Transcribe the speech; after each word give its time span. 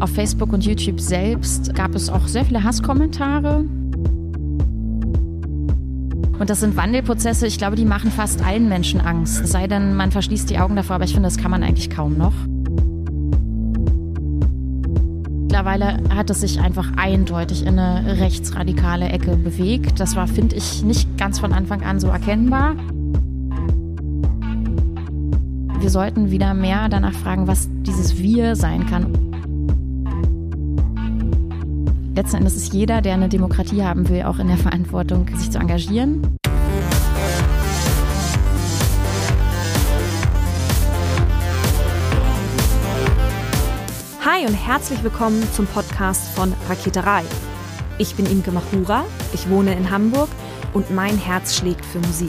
Auf 0.00 0.10
Facebook 0.10 0.54
und 0.54 0.64
YouTube 0.64 0.98
selbst 0.98 1.74
gab 1.74 1.94
es 1.94 2.08
auch 2.08 2.26
sehr 2.26 2.46
viele 2.46 2.64
Hasskommentare. 2.64 3.66
Und 6.38 6.48
das 6.48 6.60
sind 6.60 6.74
Wandelprozesse, 6.74 7.46
ich 7.46 7.58
glaube, 7.58 7.76
die 7.76 7.84
machen 7.84 8.10
fast 8.10 8.42
allen 8.42 8.66
Menschen 8.70 9.02
Angst. 9.02 9.42
Es 9.42 9.52
sei 9.52 9.66
denn, 9.66 9.94
man 9.94 10.10
verschließt 10.10 10.48
die 10.48 10.58
Augen 10.58 10.74
davor, 10.74 10.96
aber 10.96 11.04
ich 11.04 11.12
finde, 11.12 11.26
das 11.26 11.36
kann 11.36 11.50
man 11.50 11.62
eigentlich 11.62 11.90
kaum 11.90 12.16
noch. 12.16 12.32
Mittlerweile 15.42 15.98
hat 16.16 16.30
es 16.30 16.40
sich 16.40 16.60
einfach 16.60 16.92
eindeutig 16.96 17.66
in 17.66 17.78
eine 17.78 18.18
rechtsradikale 18.18 19.10
Ecke 19.10 19.36
bewegt. 19.36 20.00
Das 20.00 20.16
war, 20.16 20.26
finde 20.26 20.56
ich, 20.56 20.82
nicht 20.82 21.18
ganz 21.18 21.38
von 21.38 21.52
Anfang 21.52 21.82
an 21.82 22.00
so 22.00 22.08
erkennbar. 22.08 22.74
Wir 25.78 25.90
sollten 25.90 26.30
wieder 26.30 26.54
mehr 26.54 26.88
danach 26.88 27.12
fragen, 27.12 27.46
was 27.46 27.68
dieses 27.84 28.16
Wir 28.16 28.56
sein 28.56 28.86
kann. 28.86 29.29
Letzten 32.20 32.36
Endes 32.36 32.54
ist 32.54 32.74
jeder, 32.74 33.00
der 33.00 33.14
eine 33.14 33.30
Demokratie 33.30 33.82
haben 33.82 34.06
will, 34.10 34.24
auch 34.24 34.38
in 34.38 34.48
der 34.48 34.58
Verantwortung, 34.58 35.26
sich 35.38 35.50
zu 35.50 35.58
engagieren. 35.58 36.36
Hi 44.22 44.46
und 44.46 44.52
herzlich 44.52 45.02
willkommen 45.02 45.42
zum 45.54 45.64
Podcast 45.64 46.28
von 46.34 46.52
Raketerei. 46.68 47.22
Ich 47.96 48.14
bin 48.16 48.26
Imke 48.26 48.52
Machura, 48.52 49.06
ich 49.32 49.48
wohne 49.48 49.74
in 49.74 49.90
Hamburg 49.90 50.28
und 50.74 50.90
mein 50.90 51.16
Herz 51.16 51.56
schlägt 51.56 51.86
für 51.86 52.00
Musik. 52.00 52.28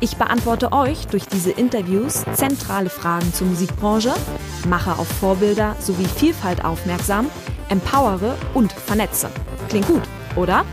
Ich 0.00 0.16
beantworte 0.16 0.72
euch 0.72 1.06
durch 1.06 1.26
diese 1.26 1.50
Interviews 1.50 2.24
zentrale 2.34 2.90
Fragen 2.90 3.32
zur 3.32 3.46
Musikbranche, 3.46 4.14
mache 4.68 4.98
auf 4.98 5.06
Vorbilder 5.06 5.76
sowie 5.78 6.06
Vielfalt 6.06 6.64
aufmerksam, 6.64 7.30
empowere 7.68 8.36
und 8.54 8.72
vernetze. 8.72 9.30
Klingt 9.68 9.86
gut, 9.86 10.02
oder? 10.36 10.64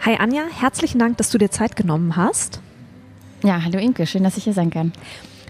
Hi 0.00 0.16
Anja, 0.18 0.44
herzlichen 0.48 0.98
Dank, 0.98 1.18
dass 1.18 1.30
du 1.30 1.38
dir 1.38 1.50
Zeit 1.50 1.76
genommen 1.76 2.16
hast. 2.16 2.60
Ja, 3.42 3.62
hallo 3.62 3.78
Inke, 3.78 4.06
schön, 4.06 4.24
dass 4.24 4.36
ich 4.36 4.44
hier 4.44 4.54
sein 4.54 4.70
kann. 4.70 4.92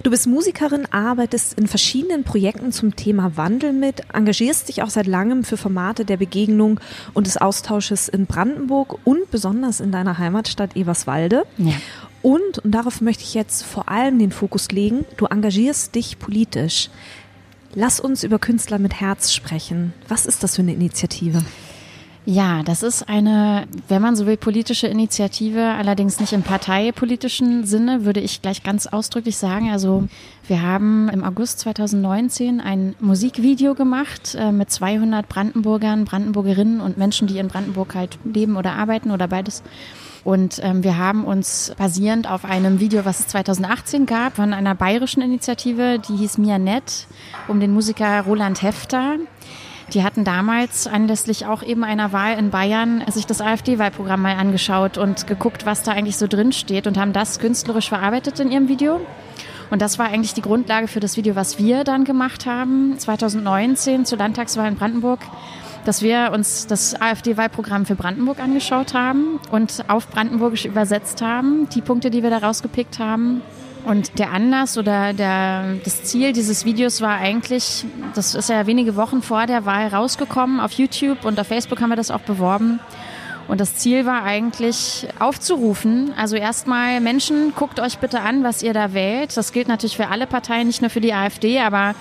Du 0.03 0.11
bist 0.11 0.27
Musikerin, 0.27 0.87
arbeitest 0.91 1.55
in 1.55 1.67
verschiedenen 1.67 2.25
Projekten 2.25 2.73
zum 2.73 2.95
Thema 2.95 3.37
Wandel 3.37 3.73
mit, 3.73 4.03
engagierst 4.13 4.69
dich 4.69 4.83
auch 4.83 4.91
seit 4.91 5.07
langem 5.07 5.45
für 5.45 5.57
Formate 5.57 6.05
der 6.05 6.17
Begegnung 6.17 6.81
und 7.15 7.27
des 7.27 7.37
Austausches 7.37 8.09
in 8.09 8.27
Brandenburg 8.27 8.99
und 9.05 9.31
besonders 9.31 9.81
in 9.81 9.91
deiner 9.91 10.19
Heimatstadt 10.19 10.77
Eberswalde. 10.77 11.45
Ja. 11.57 11.73
Und, 12.23 12.59
und 12.59 12.73
darauf 12.73 13.01
möchte 13.01 13.25
ich 13.25 13.35
jetzt 13.35 13.65
vor 13.65 13.89
allem 13.89 14.19
den 14.19 14.33
Fokus 14.33 14.71
legen, 14.71 15.05
du 15.17 15.27
engagierst 15.27 15.95
dich 15.95 16.19
politisch. 16.19 16.91
Lass 17.75 18.01
uns 18.01 18.25
über 18.25 18.39
Künstler 18.39 18.79
mit 18.79 18.95
Herz 18.95 19.33
sprechen. 19.33 19.93
Was 20.09 20.27
ist 20.27 20.43
das 20.43 20.57
für 20.57 20.63
eine 20.63 20.73
Initiative? 20.73 21.43
Ja, 22.31 22.63
das 22.63 22.83
ist 22.83 23.09
eine, 23.09 23.67
wenn 23.89 24.03
man 24.03 24.15
so 24.15 24.27
will, 24.27 24.37
politische 24.37 24.87
Initiative, 24.87 25.63
allerdings 25.63 26.21
nicht 26.21 26.35
im 26.35 26.43
parteipolitischen 26.43 27.65
Sinne, 27.65 28.05
würde 28.05 28.21
ich 28.21 28.43
gleich 28.43 28.63
ganz 28.63 28.87
ausdrücklich 28.87 29.39
sagen. 29.39 29.71
Also 29.71 30.07
wir 30.47 30.61
haben 30.61 31.09
im 31.09 31.25
August 31.25 31.61
2019 31.61 32.61
ein 32.61 32.95
Musikvideo 33.01 33.75
gemacht 33.75 34.37
äh, 34.39 34.53
mit 34.53 34.71
200 34.71 35.27
Brandenburgern, 35.27 36.05
Brandenburgerinnen 36.05 36.83
und 36.83 36.99
Menschen, 36.99 37.29
die 37.29 37.39
in 37.39 37.49
Brandenburg 37.49 37.95
halt 37.95 38.19
leben 38.25 38.59
oder 38.59 38.75
arbeiten 38.75 39.11
oder 39.11 39.27
beides. 39.27 39.63
Und 40.23 40.61
ähm, 40.63 40.85
wir 40.85 40.99
haben 40.99 41.25
uns 41.25 41.73
basierend 41.79 42.31
auf 42.31 42.45
einem 42.45 42.79
Video, 42.79 43.07
was 43.07 43.21
es 43.21 43.29
2018 43.29 44.05
gab, 44.05 44.37
von 44.37 44.53
einer 44.53 44.75
bayerischen 44.75 45.23
Initiative, 45.23 45.99
die 46.07 46.17
hieß 46.17 46.37
Mia 46.37 46.59
Nett, 46.59 47.07
um 47.47 47.59
den 47.59 47.73
Musiker 47.73 48.21
Roland 48.21 48.61
Hefter 48.61 49.17
die 49.95 50.03
hatten 50.03 50.25
damals 50.25 50.87
anlässlich 50.87 51.47
auch 51.47 51.63
eben 51.63 51.85
einer 51.85 52.13
Wahl 52.13 52.39
in 52.39 52.51
Bayern 52.51 53.03
sich 53.11 53.27
das 53.27 53.41
AfD-Wahlprogramm 53.41 54.21
mal 54.21 54.37
angeschaut 54.37 54.99
und 54.99 55.27
geguckt, 55.27 55.65
was 55.65 55.83
da 55.83 55.93
eigentlich 55.93 56.17
so 56.17 56.27
drin 56.27 56.53
steht 56.53 56.87
und 56.87 56.99
haben 56.99 57.13
das 57.13 57.39
künstlerisch 57.39 57.89
verarbeitet 57.89 58.39
in 58.41 58.51
ihrem 58.51 58.69
Video. 58.69 59.01
Und 59.71 59.83
das 59.83 59.99
war 59.99 60.07
eigentlich 60.07 60.35
die 60.35 60.43
Grundlage 60.43 60.89
für 60.89 61.01
das 61.01 61.17
Video, 61.17 61.37
was 61.37 61.59
wir 61.59 61.85
dann 61.85 62.05
gemacht 62.05 62.47
haben, 62.47 62.99
2019 62.99 64.05
zur 64.05 64.19
Landtagswahl 64.19 64.69
in 64.69 64.77
Brandenburg, 64.77 65.21
dass 65.85 66.03
wir 66.03 66.33
uns 66.35 66.67
das 66.67 67.01
AfD-Wahlprogramm 67.01 67.87
für 67.87 67.95
Brandenburg 67.95 68.41
angeschaut 68.41 68.95
haben 68.95 69.41
und 69.51 69.85
auf 69.89 70.09
Brandenburgisch 70.09 70.65
übersetzt 70.65 71.23
haben, 71.23 71.69
die 71.71 71.81
Punkte, 71.81 72.11
die 72.11 72.23
wir 72.23 72.31
da 72.31 72.39
rausgepickt 72.39 72.99
haben 72.99 73.43
und 73.89 74.19
der 74.19 74.33
Anlass 74.33 74.77
oder 74.77 75.15
der, 75.15 75.77
das 75.83 76.05
Ziel 76.05 76.35
dieses 76.35 76.67
Videos 76.67 77.01
war 77.01 77.17
eigentlich, 77.17 77.87
das 78.15 78.35
ist 78.35 78.51
ja 78.51 78.67
wenige 78.67 78.97
Wochen 78.97 79.23
vor 79.23 79.47
der 79.47 79.65
Wahl 79.65 79.89
rausgekommen 79.89 80.61
auf 80.61 80.73
YouTube 80.73 81.25
und 81.25 81.41
auf 81.41 81.47
Facebook 81.47 81.81
haben 81.81 81.89
wir 81.89 81.97
das 81.97 82.11
auch 82.11 82.21
beworben. 82.21 82.81
Und 83.49 83.63
das 83.63 83.77
Ziel 83.77 84.05
war 84.05 84.25
eigentlich 84.25 85.09
aufzurufen, 85.19 86.13
also 86.19 86.37
erstmal 86.37 87.01
Menschen, 87.01 87.55
guckt 87.55 87.81
euch 87.81 87.97
bitte 87.97 88.21
an, 88.21 88.45
was 88.45 88.63
ihr 88.63 88.75
da 88.75 88.93
wählt. 88.93 89.35
Das 89.35 89.53
gilt 89.53 89.69
natürlich 89.69 89.97
für 89.97 90.09
alle 90.09 90.27
Parteien, 90.27 90.67
nicht 90.67 90.83
nur 90.83 90.91
für 90.91 91.01
die 91.01 91.15
AfD, 91.15 91.59
aber 91.59 91.95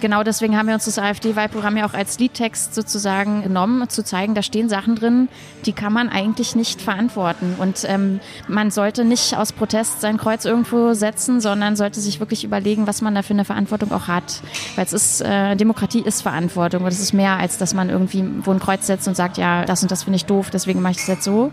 genau 0.00 0.22
deswegen 0.22 0.56
haben 0.56 0.66
wir 0.66 0.74
uns 0.74 0.84
das 0.84 0.98
AfD-Wahlprogramm 0.98 1.76
ja 1.76 1.86
auch 1.86 1.94
als 1.94 2.18
Liedtext 2.18 2.74
sozusagen 2.74 3.42
genommen, 3.42 3.88
zu 3.88 4.02
zeigen, 4.04 4.34
da 4.34 4.42
stehen 4.42 4.68
Sachen 4.68 4.96
drin, 4.96 5.28
die 5.66 5.72
kann 5.72 5.92
man 5.92 6.08
eigentlich 6.08 6.54
nicht 6.54 6.82
verantworten. 6.82 7.54
Und 7.58 7.84
ähm, 7.88 8.20
man 8.48 8.70
sollte 8.70 9.04
nicht 9.04 9.36
aus 9.36 9.52
Protest 9.52 10.00
sein 10.00 10.16
Kreuz 10.16 10.44
irgendwo 10.44 10.94
setzen, 10.94 11.40
sondern 11.40 11.76
sollte 11.76 12.00
sich 12.00 12.20
wirklich 12.20 12.44
überlegen, 12.44 12.86
was 12.86 13.02
man 13.02 13.14
da 13.14 13.22
für 13.22 13.34
eine 13.34 13.44
Verantwortung 13.44 13.92
auch 13.92 14.08
hat. 14.08 14.42
Weil 14.76 14.84
es 14.84 14.92
ist, 14.92 15.20
äh, 15.20 15.56
Demokratie 15.56 16.00
ist 16.00 16.22
Verantwortung 16.22 16.82
und 16.82 16.88
es 16.88 17.00
ist 17.00 17.12
mehr, 17.12 17.36
als 17.36 17.58
dass 17.58 17.74
man 17.74 17.90
irgendwie 17.90 18.24
wo 18.42 18.50
ein 18.50 18.60
Kreuz 18.60 18.86
setzt 18.86 19.06
und 19.08 19.16
sagt, 19.16 19.38
ja, 19.38 19.64
das 19.64 19.82
und 19.82 19.90
das 19.90 20.04
finde 20.04 20.16
ich 20.16 20.24
doof, 20.24 20.50
deswegen 20.50 20.80
mache 20.80 20.92
ich 20.92 20.98
das 20.98 21.06
jetzt 21.06 21.24
so. 21.24 21.50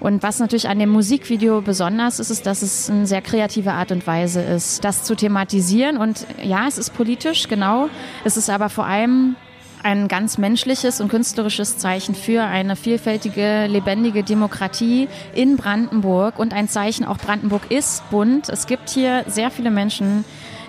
Und 0.00 0.22
was 0.22 0.38
natürlich 0.38 0.68
an 0.68 0.78
dem 0.78 0.88
Musikvideo 0.88 1.60
besonders 1.60 2.18
ist, 2.18 2.30
ist, 2.30 2.46
dass 2.46 2.62
es 2.62 2.88
eine 2.90 3.06
sehr 3.06 3.20
kreative 3.20 3.72
Art 3.72 3.92
und 3.92 4.06
Weise 4.06 4.40
ist, 4.40 4.82
das 4.82 5.04
zu 5.04 5.14
thematisieren. 5.14 5.98
Und 5.98 6.26
ja, 6.42 6.66
es 6.66 6.78
ist 6.78 6.94
politisch, 6.94 7.48
genau. 7.48 7.88
Es 8.24 8.38
ist 8.38 8.48
aber 8.48 8.70
vor 8.70 8.86
allem 8.86 9.36
ein 9.82 10.08
ganz 10.08 10.38
menschliches 10.38 11.00
und 11.00 11.08
künstlerisches 11.08 11.78
Zeichen 11.78 12.14
für 12.14 12.42
eine 12.42 12.76
vielfältige, 12.76 13.66
lebendige 13.66 14.22
Demokratie 14.22 15.08
in 15.34 15.56
Brandenburg 15.56 16.38
und 16.38 16.52
ein 16.52 16.68
Zeichen, 16.68 17.04
auch 17.04 17.18
Brandenburg 17.18 17.70
ist 17.70 18.08
bunt. 18.10 18.48
Es 18.48 18.66
gibt 18.66 18.90
hier 18.90 19.24
sehr 19.26 19.50
viele 19.50 19.70
Menschen, 19.70 20.24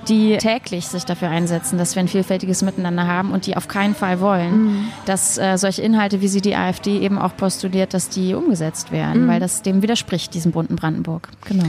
die 0.08 0.38
täglich 0.38 0.88
sich 0.88 1.06
dafür 1.06 1.30
einsetzen, 1.30 1.78
dass 1.78 1.96
wir 1.96 2.02
ein 2.02 2.08
vielfältiges 2.08 2.62
Miteinander 2.62 3.08
haben 3.08 3.32
und 3.32 3.46
die 3.46 3.58
auf 3.58 3.68
keinen 3.68 3.96
Fall 3.96 4.20
wollen, 4.20 4.64
mhm. 4.64 4.88
dass 5.06 5.38
äh, 5.38 5.58
solche 5.58 5.82
Inhalte, 5.82 6.22
wie 6.22 6.28
sie 6.28 6.42
die 6.42 6.56
AfD 6.56 7.00
eben 7.00 7.18
auch 7.18 7.36
postuliert, 7.36 7.94
dass 7.94 8.10
die 8.10 8.34
umgesetzt 8.34 8.92
werden, 8.92 9.26
mhm. 9.26 9.28
weil 9.28 9.40
das 9.40 9.62
dem 9.62 9.82
widerspricht, 9.82 10.34
diesem 10.34 10.52
bunten 10.52 10.76
Brandenburg. 10.76 11.30
Genau. 11.46 11.66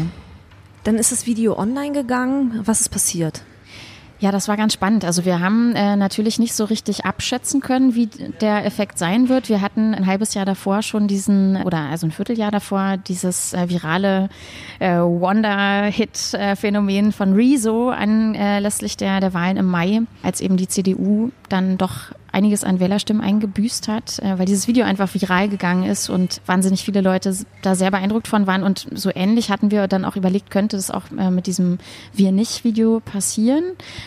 Dann 0.84 0.96
ist 0.96 1.12
das 1.12 1.26
Video 1.26 1.56
online 1.56 1.92
gegangen. 1.92 2.60
Was 2.64 2.80
ist 2.80 2.88
passiert? 2.88 3.42
Ja, 4.22 4.30
das 4.30 4.46
war 4.46 4.56
ganz 4.56 4.74
spannend. 4.74 5.04
Also 5.04 5.24
wir 5.24 5.40
haben 5.40 5.74
äh, 5.74 5.96
natürlich 5.96 6.38
nicht 6.38 6.54
so 6.54 6.64
richtig 6.64 7.04
abschätzen 7.04 7.60
können, 7.60 7.96
wie 7.96 8.06
der 8.06 8.64
Effekt 8.64 8.96
sein 8.96 9.28
wird. 9.28 9.48
Wir 9.48 9.60
hatten 9.60 9.96
ein 9.96 10.06
halbes 10.06 10.34
Jahr 10.34 10.44
davor 10.44 10.82
schon 10.82 11.08
diesen, 11.08 11.60
oder 11.64 11.88
also 11.90 12.06
ein 12.06 12.12
Vierteljahr 12.12 12.52
davor, 12.52 12.98
dieses 12.98 13.52
äh, 13.52 13.68
virale 13.68 14.28
äh, 14.78 14.98
Wonder-Hit-Phänomen 14.98 17.10
von 17.10 17.32
Rezo 17.32 17.88
anlässlich 17.88 18.96
der, 18.96 19.18
der 19.18 19.34
Wahlen 19.34 19.56
im 19.56 19.66
Mai, 19.66 20.02
als 20.22 20.40
eben 20.40 20.56
die 20.56 20.68
CDU 20.68 21.32
dann 21.48 21.76
doch 21.76 22.12
einiges 22.32 22.64
an 22.64 22.80
Wählerstimmen 22.80 23.22
eingebüßt 23.22 23.88
hat, 23.88 24.18
äh, 24.18 24.38
weil 24.38 24.46
dieses 24.46 24.66
Video 24.66 24.84
einfach 24.84 25.12
viral 25.14 25.48
gegangen 25.48 25.84
ist 25.84 26.08
und 26.08 26.40
wahnsinnig 26.46 26.82
viele 26.82 27.02
Leute 27.02 27.36
da 27.60 27.74
sehr 27.74 27.90
beeindruckt 27.90 28.26
von 28.26 28.46
waren. 28.46 28.62
Und 28.62 28.86
so 28.92 29.10
ähnlich 29.14 29.50
hatten 29.50 29.70
wir 29.70 29.86
dann 29.86 30.04
auch 30.04 30.16
überlegt, 30.16 30.50
könnte 30.50 30.76
das 30.76 30.90
auch 30.90 31.04
äh, 31.16 31.30
mit 31.30 31.46
diesem 31.46 31.78
Wir 32.12 32.32
nicht-Video 32.32 33.00
passieren? 33.00 33.64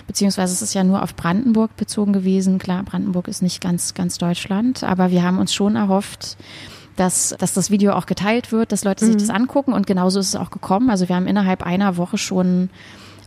Beziehungsweise 0.08 0.54
es 0.54 0.62
ist 0.62 0.74
ja 0.74 0.84
nur 0.84 1.04
auf 1.04 1.16
Brandenburg 1.16 1.78
bezogen 1.78 2.14
gewesen. 2.14 2.58
Klar, 2.58 2.84
Brandenburg 2.84 3.28
ist 3.28 3.42
nicht 3.42 3.62
ganz, 3.62 3.94
ganz 3.94 4.18
Deutschland, 4.18 4.84
aber 4.84 5.12
wir 5.12 5.24
haben 5.24 5.38
uns 5.38 5.54
schon 5.54 5.76
erhofft, 5.76 6.38
dass, 6.96 7.36
dass 7.38 7.54
das 7.54 7.70
Video 7.70 7.94
auch 7.94 8.06
geteilt 8.06 8.52
wird, 8.52 8.72
dass 8.72 8.84
Leute 8.84 9.06
sich 9.06 9.16
mhm. 9.16 9.20
das 9.20 9.30
angucken 9.30 9.74
und 9.74 9.86
genauso 9.86 10.20
ist 10.20 10.30
es 10.30 10.36
auch 10.36 10.50
gekommen. 10.50 10.90
Also 10.90 11.10
wir 11.10 11.16
haben 11.16 11.28
innerhalb 11.28 11.64
einer 11.64 11.98
Woche 11.98 12.18
schon 12.18 12.70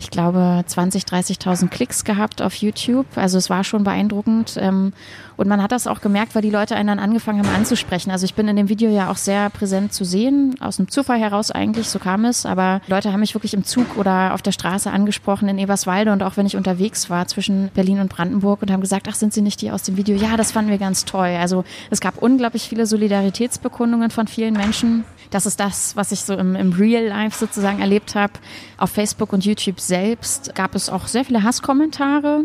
ich 0.00 0.10
glaube, 0.10 0.62
20, 0.66 1.04
30.000 1.04 1.68
Klicks 1.68 2.04
gehabt 2.04 2.42
auf 2.42 2.54
YouTube. 2.54 3.06
Also 3.16 3.38
es 3.38 3.50
war 3.50 3.64
schon 3.64 3.84
beeindruckend. 3.84 4.56
Ähm, 4.58 4.92
und 5.36 5.48
man 5.48 5.62
hat 5.62 5.70
das 5.70 5.86
auch 5.86 6.00
gemerkt, 6.00 6.34
weil 6.34 6.42
die 6.42 6.50
Leute 6.50 6.74
einen 6.74 6.88
dann 6.88 6.98
angefangen 6.98 7.38
haben 7.38 7.54
anzusprechen. 7.54 8.10
Also 8.10 8.24
ich 8.24 8.34
bin 8.34 8.48
in 8.48 8.56
dem 8.56 8.68
Video 8.68 8.90
ja 8.90 9.10
auch 9.10 9.16
sehr 9.16 9.50
präsent 9.50 9.92
zu 9.92 10.04
sehen, 10.04 10.56
aus 10.60 10.76
dem 10.76 10.88
Zufall 10.88 11.20
heraus 11.20 11.52
eigentlich, 11.52 11.88
so 11.88 11.98
kam 11.98 12.24
es. 12.24 12.44
Aber 12.44 12.80
Leute 12.88 13.12
haben 13.12 13.20
mich 13.20 13.34
wirklich 13.34 13.54
im 13.54 13.64
Zug 13.64 13.96
oder 13.96 14.34
auf 14.34 14.42
der 14.42 14.52
Straße 14.52 14.90
angesprochen 14.90 15.48
in 15.48 15.58
Eberswalde 15.58 16.12
und 16.12 16.22
auch 16.22 16.36
wenn 16.36 16.46
ich 16.46 16.56
unterwegs 16.56 17.08
war 17.08 17.28
zwischen 17.28 17.70
Berlin 17.74 18.00
und 18.00 18.08
Brandenburg 18.08 18.62
und 18.62 18.72
haben 18.72 18.80
gesagt, 18.80 19.06
ach, 19.08 19.14
sind 19.14 19.32
Sie 19.32 19.42
nicht 19.42 19.62
die 19.62 19.70
aus 19.70 19.84
dem 19.84 19.96
Video? 19.96 20.16
Ja, 20.16 20.36
das 20.36 20.50
fanden 20.50 20.70
wir 20.70 20.78
ganz 20.78 21.04
toll. 21.04 21.36
Also 21.40 21.64
es 21.90 22.00
gab 22.00 22.20
unglaublich 22.20 22.68
viele 22.68 22.86
Solidaritätsbekundungen 22.86 24.10
von 24.10 24.26
vielen 24.26 24.54
Menschen. 24.54 25.04
Das 25.30 25.46
ist 25.46 25.60
das, 25.60 25.96
was 25.96 26.12
ich 26.12 26.20
so 26.20 26.34
im, 26.34 26.56
im 26.56 26.72
Real 26.72 27.04
Life 27.04 27.38
sozusagen 27.38 27.80
erlebt 27.80 28.14
habe. 28.14 28.32
Auf 28.76 28.90
Facebook 28.90 29.32
und 29.32 29.44
YouTube 29.44 29.80
selbst 29.80 30.54
gab 30.54 30.74
es 30.74 30.88
auch 30.88 31.06
sehr 31.06 31.24
viele 31.24 31.42
Hasskommentare, 31.42 32.44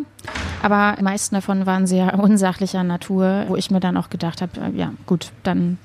aber 0.62 0.96
die 1.00 1.04
meisten 1.04 1.36
davon 1.36 1.66
waren 1.66 1.88
sehr 1.88 2.18
unsachlicher 2.20 2.84
Natur, 2.84 3.46
wo 3.48 3.56
ich 3.56 3.72
mir 3.72 3.80
dann 3.80 3.98
auch 3.98 4.10
gedacht 4.10 4.42
habe, 4.42 4.60
äh, 4.60 4.78
ja 4.78 4.94
gut, 5.06 5.32
dann 5.44 5.78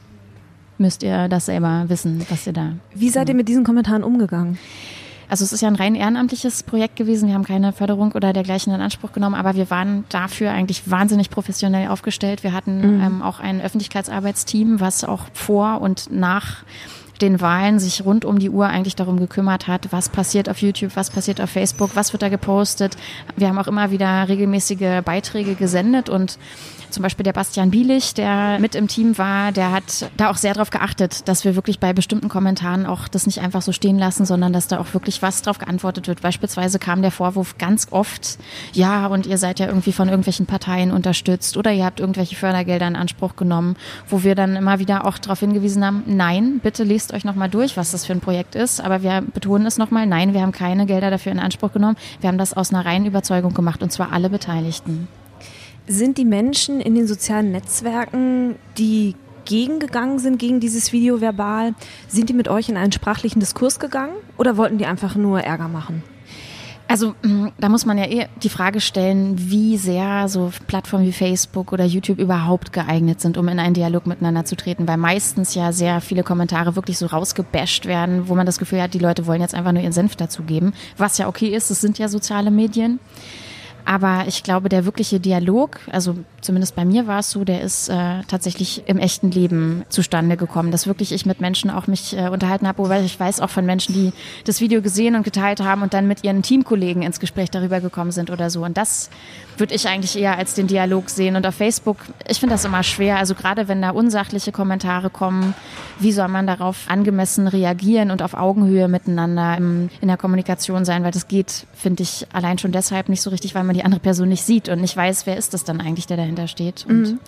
müsst 0.79 1.03
ihr 1.03 1.29
das 1.29 1.47
selber 1.47 1.85
wissen, 1.89 2.25
was 2.31 2.47
ihr 2.47 2.53
da. 2.53 2.73
Wie 2.95 3.11
seid 3.11 3.29
ihr 3.29 3.35
mit 3.35 3.49
diesen 3.49 3.65
Kommentaren 3.65 4.05
umgegangen? 4.05 4.59
Also 5.29 5.45
es 5.45 5.53
ist 5.53 5.61
ja 5.61 5.69
ein 5.69 5.77
rein 5.77 5.95
ehrenamtliches 5.95 6.63
Projekt 6.63 6.97
gewesen. 6.97 7.29
Wir 7.29 7.35
haben 7.35 7.45
keine 7.45 7.73
Förderung 7.73 8.13
oder 8.13 8.33
dergleichen 8.33 8.73
in 8.73 8.81
Anspruch 8.81 9.13
genommen, 9.13 9.35
aber 9.35 9.55
wir 9.55 9.71
waren 9.71 10.05
dafür 10.09 10.53
eigentlich 10.53 10.91
wahnsinnig 10.91 11.31
professionell 11.31 11.89
aufgestellt. 11.89 12.43
Wir 12.43 12.53
hatten 12.53 12.97
mhm. 12.97 13.03
ähm, 13.03 13.23
auch 13.23 13.41
ein 13.41 13.61
Öffentlichkeitsarbeitsteam, 13.61 14.81
was 14.81 15.05
auch 15.05 15.23
vor 15.35 15.81
und 15.81 16.11
nach 16.11 16.65
den 17.21 17.41
Wahlen 17.41 17.79
sich 17.79 18.05
rund 18.05 18.25
um 18.25 18.39
die 18.39 18.51
Uhr 18.51 18.67
eigentlich 18.67 18.97
darum 18.97 19.19
gekümmert 19.19 19.67
hat, 19.67 19.89
was 19.91 20.09
passiert 20.09 20.49
auf 20.49 20.59
YouTube, 20.63 20.95
was 20.95 21.11
passiert 21.11 21.41
auf 21.41 21.51
Facebook, 21.51 21.91
was 21.95 22.13
wird 22.13 22.23
da 22.23 22.29
gepostet. 22.29 22.97
Wir 23.37 23.49
haben 23.49 23.59
auch 23.59 23.67
immer 23.67 23.91
wieder 23.91 24.29
regelmäßige 24.29 25.03
Beiträge 25.05 25.55
gesendet 25.55 26.09
und 26.09 26.39
zum 26.91 27.03
Beispiel 27.03 27.25
der 27.25 27.33
Bastian 27.33 27.71
Bielich, 27.71 28.15
der 28.15 28.59
mit 28.59 28.75
im 28.75 28.89
Team 28.89 29.19
war, 29.19 29.53
der 29.53 29.73
hat 29.73 30.11
da 30.17 30.31
auch 30.31 30.37
sehr 30.37 30.55
darauf 30.55 30.71
geachtet, 30.71 31.29
dass 31.29 31.45
wir 31.45 31.55
wirklich 31.55 31.79
bei 31.79 31.93
bestimmten 31.93 32.29
Kommentaren 32.29 32.87
auch 32.87 33.09
das 33.09 33.27
nicht 33.27 33.41
einfach 33.41 33.63
so 33.63 33.73
stehen 33.73 33.99
lassen, 33.99 34.25
sondern 34.27 34.53
dass 34.53 34.69
da 34.69 34.79
auch 34.79 34.95
wirklich 34.95 35.23
was 35.23 35.43
drauf 35.43 35.59
geantwortet 35.59 36.09
wird. 36.09 36.23
Beispielsweise 36.23 36.79
kam 36.79 37.03
der 37.03 37.11
Vorwurf 37.11 37.59
ganz 37.59 37.89
oft, 37.91 38.39
ja, 38.73 39.07
und 39.07 39.27
ihr 39.27 39.39
seid 39.39 39.59
ja 39.59 39.67
irgendwie 39.67 39.93
von 39.93 40.09
irgendwelchen 40.09 40.47
Parteien 40.47 40.93
unterstützt 40.93 41.57
oder 41.57 41.73
ihr 41.73 41.85
habt 41.85 42.01
irgendwelche 42.01 42.37
Fördergelder 42.37 42.87
in 42.87 42.97
Anspruch 42.97 43.37
genommen, 43.37 43.77
wo 44.09 44.23
wir 44.23 44.35
dann 44.35 44.57
immer 44.57 44.79
wieder 44.79 45.07
auch 45.07 45.19
darauf 45.19 45.41
hingewiesen 45.41 45.85
haben, 45.85 46.03
nein, 46.07 46.61
bitte 46.63 46.85
lest 46.85 47.13
euch 47.13 47.25
nochmal 47.25 47.49
durch, 47.49 47.77
was 47.77 47.93
das 47.93 48.05
für 48.05 48.13
ein 48.13 48.21
Projekt 48.21 48.55
ist. 48.55 48.81
Aber 48.81 49.03
wir 49.03 49.23
betonen 49.23 49.67
es 49.67 49.79
nochmal, 49.79 50.07
nein, 50.07 50.35
wir 50.35 50.43
haben 50.43 50.53
keine 50.53 50.87
Gelder 50.87 51.11
dafür 51.11 51.33
in 51.33 51.39
Anspruch 51.39 51.73
genommen. 51.73 51.97
Wir 52.21 52.29
haben 52.29 52.39
das 52.39 52.55
aus 52.55 52.73
einer 52.73 52.85
reinen 52.85 53.07
Überzeugung 53.07 53.55
gemacht 53.55 53.83
und 53.83 53.93
zwar 53.93 54.13
alle 54.13 54.31
Beteiligten. 54.31 55.09
Sind 55.89 56.19
die 56.19 56.27
Menschen 56.27 56.83
in 56.83 56.95
den 56.95 57.07
sozialen 57.07 57.51
Netzwerken, 57.51 58.57
die 58.77 59.17
gegengegangen 59.47 60.19
sind 60.19 60.39
gegen 60.39 60.61
dieses 60.61 60.93
Video 60.93 61.23
verbal, 61.23 61.75
sind 62.09 62.29
die 62.29 62.35
mit 62.35 62.47
euch 62.47 62.69
in 62.69 62.77
einen 62.77 62.93
sprachlichen 62.93 63.41
Diskurs 63.41 63.81
gegangen 63.81 64.13
oder 64.37 64.59
wollten 64.59 64.77
die 64.77 64.85
einfach 64.85 65.17
nur 65.17 65.41
Ärger 65.41 65.69
machen? 65.69 66.03
Also 66.89 67.15
mm, 67.23 67.49
da 67.59 67.71
muss 67.71 67.87
man 67.87 67.97
ja 67.97 68.05
eh 68.05 68.27
die 68.43 68.51
Frage 68.51 68.81
stellen, 68.81 69.51
wie 69.51 69.79
sehr 69.79 70.29
so 70.29 70.53
Plattformen 70.67 71.07
wie 71.07 71.13
Facebook 71.13 71.73
oder 71.73 71.85
YouTube 71.85 72.19
überhaupt 72.19 72.75
geeignet 72.75 73.23
sind, 73.23 73.39
um 73.39 73.49
in 73.49 73.59
einen 73.59 73.75
Dialog 73.75 74.07
miteinander 74.07 74.45
zu 74.45 74.57
treten, 74.57 74.87
weil 74.87 74.99
meistens 74.99 75.55
ja 75.55 75.73
sehr 75.73 76.03
viele 76.03 76.23
Kommentare 76.23 76.77
wirklich 76.77 76.99
so 76.99 77.07
rausgebasht 77.07 77.87
werden, 77.87 78.29
wo 78.29 78.35
man 78.35 78.45
das 78.45 78.59
Gefühl 78.59 78.83
hat, 78.83 78.93
die 78.93 78.99
Leute 78.99 79.27
wollen 79.27 79.41
jetzt 79.41 79.55
einfach 79.55 79.73
nur 79.73 79.83
ihren 79.83 79.93
Senf 79.93 80.17
dazugeben, 80.17 80.75
was 80.99 81.17
ja 81.17 81.29
okay 81.29 81.49
ist, 81.49 81.71
es 81.71 81.81
sind 81.81 81.99
ja 81.99 82.09
soziale 82.09 82.51
Medien. 82.51 83.01
Aber 83.89 84.25
ich 84.29 84.43
glaube, 84.43 84.69
der 84.69 84.85
wirkliche 84.85 85.19
Dialog, 85.19 85.81
also 85.91 86.15
zumindest 86.43 86.77
bei 86.77 86.85
mir 86.85 87.07
war 87.07 87.21
es 87.21 87.31
so, 87.31 87.45
der 87.45 87.63
ist 87.63 87.89
äh, 87.89 88.21
tatsächlich 88.29 88.83
im 88.85 88.99
echten 88.99 89.31
Leben 89.31 89.83
zustande 89.89 90.37
gekommen, 90.37 90.71
dass 90.71 90.87
wirklich 90.87 91.11
ich 91.11 91.25
mit 91.25 91.41
Menschen 91.41 91.71
auch 91.71 91.87
mich 91.87 92.15
äh, 92.15 92.29
unterhalten 92.29 92.69
habe, 92.69 92.83
wobei 92.83 93.03
ich 93.03 93.19
weiß 93.19 93.41
auch 93.41 93.49
von 93.49 93.65
Menschen, 93.65 93.95
die 93.95 94.13
das 94.45 94.61
Video 94.61 94.83
gesehen 94.83 95.15
und 95.15 95.23
geteilt 95.23 95.63
haben 95.63 95.81
und 95.81 95.95
dann 95.95 96.07
mit 96.07 96.23
ihren 96.23 96.43
Teamkollegen 96.43 97.01
ins 97.01 97.19
Gespräch 97.19 97.51
darüber 97.51 97.81
gekommen 97.81 98.11
sind 98.11 98.29
oder 98.29 98.51
so. 98.51 98.63
Und 98.63 98.77
das 98.77 99.09
würde 99.61 99.75
ich 99.75 99.89
eigentlich 99.89 100.19
eher 100.19 100.39
als 100.39 100.55
den 100.55 100.67
Dialog 100.67 101.11
sehen. 101.11 101.37
Und 101.37 101.47
auf 101.47 101.55
Facebook, 101.55 101.99
ich 102.29 102.41
finde 102.41 102.55
das 102.55 102.65
immer 102.65 102.83
schwer, 102.83 103.19
also 103.19 103.35
gerade 103.35 103.69
wenn 103.69 103.83
da 103.83 103.91
unsachliche 103.91 104.53
Kommentare 104.53 105.11
kommen, 105.11 105.55
wie 105.99 106.13
soll 106.13 106.29
man 106.29 106.47
darauf 106.47 106.87
angemessen 106.89 107.49
reagieren 107.49 108.11
und 108.11 108.23
auf 108.23 108.35
Augenhöhe 108.35 108.89
miteinander 108.89 109.57
in 109.57 109.91
der 110.03 110.17
Kommunikation 110.17 110.85
sein, 110.85 111.05
weil 111.05 111.13
das 111.13 111.29
geht, 111.29 111.67
finde 111.75 112.03
ich, 112.03 112.27
allein 112.33 112.59
schon 112.59 112.73
deshalb 112.73 113.09
nicht 113.09 113.23
so 113.23 113.31
richtig, 113.31 113.55
weil 113.55 113.65
man 113.65 113.75
die 113.75 113.85
andere 113.85 114.01
Person 114.01 114.29
nicht 114.29 114.43
sieht 114.43 114.69
und 114.69 114.81
nicht 114.81 114.97
weiß, 114.97 115.27
wer 115.27 115.37
ist 115.37 115.55
das 115.55 115.65
dann 115.65 115.81
eigentlich, 115.81 116.07
der 116.07 116.17
dahinter 116.17 116.49
steht. 116.49 116.87
Und, 116.89 117.03
mhm. 117.03 117.19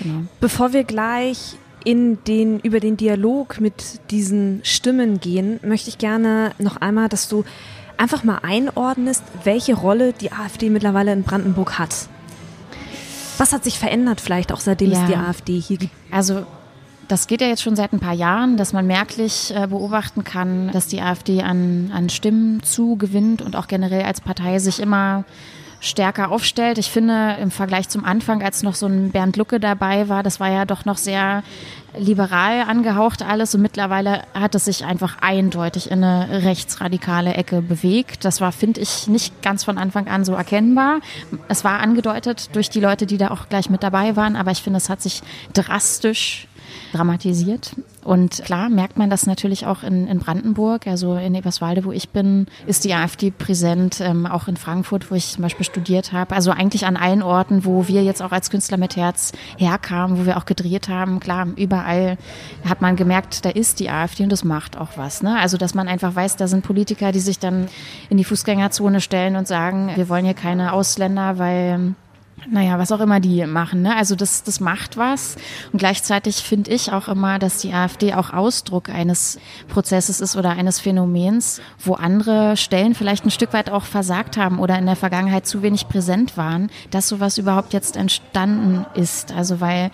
genau. 0.00 0.22
Bevor 0.40 0.72
wir 0.72 0.84
gleich 0.84 1.56
in 1.84 2.18
den, 2.24 2.60
über 2.60 2.80
den 2.80 2.96
Dialog 2.96 3.60
mit 3.60 4.10
diesen 4.10 4.60
Stimmen 4.64 5.20
gehen, 5.20 5.60
möchte 5.62 5.88
ich 5.88 5.98
gerne 5.98 6.52
noch 6.58 6.76
einmal, 6.76 7.08
dass 7.08 7.28
du 7.28 7.44
einfach 8.00 8.24
mal 8.24 8.38
einordnest, 8.42 9.22
welche 9.44 9.74
Rolle 9.74 10.12
die 10.12 10.32
AfD 10.32 10.70
mittlerweile 10.70 11.12
in 11.12 11.22
Brandenburg 11.22 11.78
hat. 11.78 12.08
Was 13.38 13.52
hat 13.52 13.64
sich 13.64 13.78
verändert 13.78 14.20
vielleicht 14.20 14.52
auch 14.52 14.60
seitdem 14.60 14.90
ja. 14.90 15.02
es 15.02 15.08
die 15.08 15.16
AfD 15.16 15.60
hier 15.60 15.78
gibt? 15.78 15.92
Also 16.10 16.46
das 17.08 17.26
geht 17.26 17.40
ja 17.40 17.48
jetzt 17.48 17.62
schon 17.62 17.76
seit 17.76 17.92
ein 17.92 18.00
paar 18.00 18.14
Jahren, 18.14 18.56
dass 18.56 18.72
man 18.72 18.86
merklich 18.86 19.52
äh, 19.54 19.66
beobachten 19.66 20.24
kann, 20.24 20.70
dass 20.72 20.86
die 20.86 21.00
AfD 21.00 21.42
an, 21.42 21.90
an 21.92 22.08
Stimmen 22.08 22.62
zugewinnt 22.62 23.42
und 23.42 23.56
auch 23.56 23.66
generell 23.66 24.02
als 24.02 24.20
Partei 24.20 24.58
sich 24.60 24.80
immer 24.80 25.24
stärker 25.80 26.30
aufstellt. 26.30 26.78
Ich 26.78 26.90
finde 26.90 27.36
im 27.40 27.50
Vergleich 27.50 27.88
zum 27.88 28.04
Anfang, 28.04 28.42
als 28.42 28.62
noch 28.62 28.74
so 28.74 28.86
ein 28.86 29.10
Bernd 29.10 29.36
Lucke 29.36 29.58
dabei 29.58 30.08
war, 30.08 30.22
das 30.22 30.38
war 30.38 30.50
ja 30.50 30.64
doch 30.64 30.84
noch 30.84 30.98
sehr 30.98 31.42
liberal 31.98 32.62
angehaucht 32.62 33.22
alles 33.22 33.54
und 33.54 33.62
mittlerweile 33.62 34.22
hat 34.32 34.54
es 34.54 34.66
sich 34.66 34.84
einfach 34.84 35.18
eindeutig 35.22 35.90
in 35.90 36.04
eine 36.04 36.44
rechtsradikale 36.44 37.34
Ecke 37.34 37.62
bewegt. 37.62 38.24
Das 38.24 38.40
war, 38.40 38.52
finde 38.52 38.80
ich, 38.80 39.08
nicht 39.08 39.42
ganz 39.42 39.64
von 39.64 39.78
Anfang 39.78 40.06
an 40.06 40.24
so 40.24 40.34
erkennbar. 40.34 41.00
Es 41.48 41.64
war 41.64 41.80
angedeutet 41.80 42.54
durch 42.54 42.70
die 42.70 42.80
Leute, 42.80 43.06
die 43.06 43.18
da 43.18 43.30
auch 43.30 43.48
gleich 43.48 43.70
mit 43.70 43.82
dabei 43.82 44.14
waren, 44.16 44.36
aber 44.36 44.50
ich 44.52 44.62
finde, 44.62 44.76
es 44.76 44.88
hat 44.88 45.02
sich 45.02 45.22
drastisch 45.52 46.46
dramatisiert. 46.92 47.72
Und 48.02 48.42
klar 48.44 48.70
merkt 48.70 48.96
man 48.96 49.10
das 49.10 49.26
natürlich 49.26 49.66
auch 49.66 49.82
in, 49.82 50.06
in 50.06 50.20
Brandenburg, 50.20 50.86
also 50.86 51.16
in 51.16 51.34
Eberswalde, 51.34 51.84
wo 51.84 51.92
ich 51.92 52.08
bin, 52.08 52.46
ist 52.66 52.84
die 52.84 52.94
AfD 52.94 53.30
präsent, 53.30 54.00
ähm, 54.00 54.26
auch 54.26 54.48
in 54.48 54.56
Frankfurt, 54.56 55.10
wo 55.10 55.14
ich 55.14 55.32
zum 55.32 55.42
Beispiel 55.42 55.66
studiert 55.66 56.12
habe. 56.12 56.34
Also 56.34 56.50
eigentlich 56.50 56.86
an 56.86 56.96
allen 56.96 57.22
Orten, 57.22 57.64
wo 57.64 57.88
wir 57.88 58.02
jetzt 58.02 58.22
auch 58.22 58.32
als 58.32 58.50
Künstler 58.50 58.78
mit 58.78 58.96
Herz 58.96 59.32
herkamen, 59.58 60.18
wo 60.18 60.26
wir 60.26 60.38
auch 60.38 60.46
gedreht 60.46 60.88
haben. 60.88 61.20
Klar, 61.20 61.48
überall 61.56 62.16
hat 62.66 62.80
man 62.80 62.96
gemerkt, 62.96 63.44
da 63.44 63.50
ist 63.50 63.80
die 63.80 63.90
AfD 63.90 64.22
und 64.22 64.32
das 64.32 64.44
macht 64.44 64.78
auch 64.78 64.96
was. 64.96 65.22
Ne? 65.22 65.38
Also 65.38 65.58
dass 65.58 65.74
man 65.74 65.88
einfach 65.88 66.14
weiß, 66.14 66.36
da 66.36 66.48
sind 66.48 66.64
Politiker, 66.64 67.12
die 67.12 67.20
sich 67.20 67.38
dann 67.38 67.68
in 68.08 68.16
die 68.16 68.24
Fußgängerzone 68.24 69.00
stellen 69.00 69.36
und 69.36 69.46
sagen, 69.46 69.90
wir 69.94 70.08
wollen 70.08 70.24
hier 70.24 70.34
keine 70.34 70.72
Ausländer, 70.72 71.38
weil 71.38 71.94
naja, 72.48 72.78
was 72.78 72.92
auch 72.92 73.00
immer 73.00 73.20
die 73.20 73.46
machen. 73.46 73.82
Ne? 73.82 73.96
Also 73.96 74.14
das, 74.14 74.42
das 74.42 74.60
macht 74.60 74.96
was. 74.96 75.36
Und 75.72 75.78
gleichzeitig 75.78 76.36
finde 76.36 76.70
ich 76.70 76.92
auch 76.92 77.08
immer, 77.08 77.38
dass 77.38 77.58
die 77.58 77.72
AfD 77.72 78.14
auch 78.14 78.32
Ausdruck 78.32 78.88
eines 78.88 79.38
Prozesses 79.68 80.20
ist 80.20 80.36
oder 80.36 80.50
eines 80.50 80.80
Phänomens, 80.80 81.60
wo 81.78 81.94
andere 81.94 82.56
Stellen 82.56 82.94
vielleicht 82.94 83.24
ein 83.24 83.30
Stück 83.30 83.52
weit 83.52 83.70
auch 83.70 83.84
versagt 83.84 84.36
haben 84.36 84.58
oder 84.58 84.78
in 84.78 84.86
der 84.86 84.96
Vergangenheit 84.96 85.46
zu 85.46 85.62
wenig 85.62 85.88
präsent 85.88 86.36
waren, 86.36 86.70
dass 86.90 87.08
sowas 87.08 87.38
überhaupt 87.38 87.72
jetzt 87.72 87.96
entstanden 87.96 88.86
ist. 88.94 89.32
Also 89.32 89.60
weil 89.60 89.90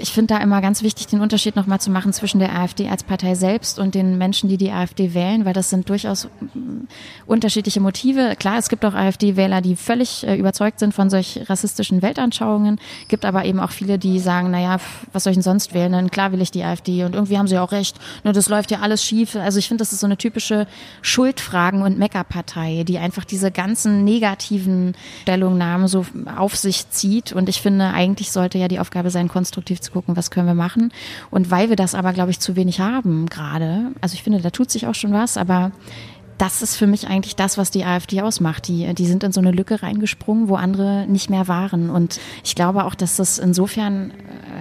ich 0.00 0.12
finde 0.12 0.34
da 0.34 0.40
immer 0.40 0.60
ganz 0.60 0.82
wichtig, 0.82 1.06
den 1.06 1.20
Unterschied 1.20 1.56
nochmal 1.56 1.80
zu 1.80 1.90
machen 1.90 2.12
zwischen 2.12 2.38
der 2.38 2.54
AfD 2.54 2.88
als 2.88 3.02
Partei 3.02 3.34
selbst 3.34 3.78
und 3.78 3.94
den 3.94 4.18
Menschen, 4.18 4.48
die 4.48 4.56
die 4.56 4.70
AfD 4.70 5.14
wählen, 5.14 5.44
weil 5.44 5.52
das 5.52 5.70
sind 5.70 5.88
durchaus 5.88 6.28
mm, 6.54 6.86
unterschiedliche 7.26 7.80
Motive. 7.80 8.34
Klar, 8.38 8.58
es 8.58 8.68
gibt 8.68 8.84
auch 8.84 8.94
AfD-Wähler, 8.94 9.60
die 9.60 9.76
völlig 9.76 10.26
äh, 10.26 10.36
überzeugt 10.36 10.78
sind 10.78 10.94
von 10.94 11.10
solch 11.10 11.40
rassistischen 11.48 12.02
Weltanschauungen, 12.02 12.80
gibt 13.08 13.24
aber 13.24 13.44
eben 13.44 13.60
auch 13.60 13.70
viele, 13.70 13.98
die 13.98 14.20
sagen, 14.20 14.50
naja, 14.50 14.78
was 15.12 15.24
soll 15.24 15.32
ich 15.32 15.36
denn 15.36 15.42
sonst 15.42 15.74
wählen? 15.74 15.92
Denn 15.92 16.10
klar 16.10 16.32
will 16.32 16.40
ich 16.40 16.50
die 16.50 16.64
AfD 16.64 17.04
und 17.04 17.14
irgendwie 17.14 17.38
haben 17.38 17.48
sie 17.48 17.58
auch 17.58 17.72
recht, 17.72 17.96
nur 18.24 18.32
das 18.32 18.48
läuft 18.48 18.70
ja 18.70 18.80
alles 18.80 19.04
schief. 19.04 19.36
Also 19.36 19.58
ich 19.58 19.68
finde, 19.68 19.82
das 19.82 19.92
ist 19.92 20.00
so 20.00 20.06
eine 20.06 20.16
typische 20.16 20.66
Schuldfragen- 21.02 21.82
und 21.82 21.98
Meckerpartei, 21.98 22.84
die 22.84 22.98
einfach 22.98 23.24
diese 23.24 23.50
ganzen 23.50 24.04
negativen 24.04 24.94
Stellungnahmen 25.22 25.88
so 25.88 26.06
auf 26.36 26.56
sich 26.56 26.88
zieht 26.90 27.32
und 27.32 27.48
ich 27.48 27.60
finde, 27.60 27.88
eigentlich 27.88 28.30
sollte 28.30 28.58
ja 28.58 28.68
die 28.68 28.78
Aufgabe 28.78 29.10
sein, 29.10 29.28
konstruktiv 29.28 29.80
zu 29.80 29.87
zu 29.88 29.92
gucken, 29.92 30.16
was 30.16 30.30
können 30.30 30.46
wir 30.46 30.54
machen. 30.54 30.92
Und 31.30 31.50
weil 31.50 31.68
wir 31.68 31.76
das 31.76 31.94
aber, 31.94 32.12
glaube 32.12 32.30
ich, 32.30 32.40
zu 32.40 32.56
wenig 32.56 32.80
haben 32.80 33.26
gerade, 33.26 33.92
also 34.00 34.14
ich 34.14 34.22
finde, 34.22 34.40
da 34.40 34.50
tut 34.50 34.70
sich 34.70 34.86
auch 34.86 34.94
schon 34.94 35.12
was, 35.12 35.36
aber 35.36 35.72
das 36.38 36.62
ist 36.62 36.76
für 36.76 36.86
mich 36.86 37.08
eigentlich 37.08 37.34
das, 37.34 37.58
was 37.58 37.72
die 37.72 37.84
AfD 37.84 38.22
ausmacht. 38.22 38.68
Die, 38.68 38.94
die 38.94 39.06
sind 39.06 39.24
in 39.24 39.32
so 39.32 39.40
eine 39.40 39.50
Lücke 39.50 39.82
reingesprungen, 39.82 40.48
wo 40.48 40.54
andere 40.54 41.06
nicht 41.08 41.30
mehr 41.30 41.48
waren. 41.48 41.90
Und 41.90 42.20
ich 42.44 42.54
glaube 42.54 42.84
auch, 42.84 42.94
dass 42.94 43.16
das 43.16 43.38
insofern 43.38 44.12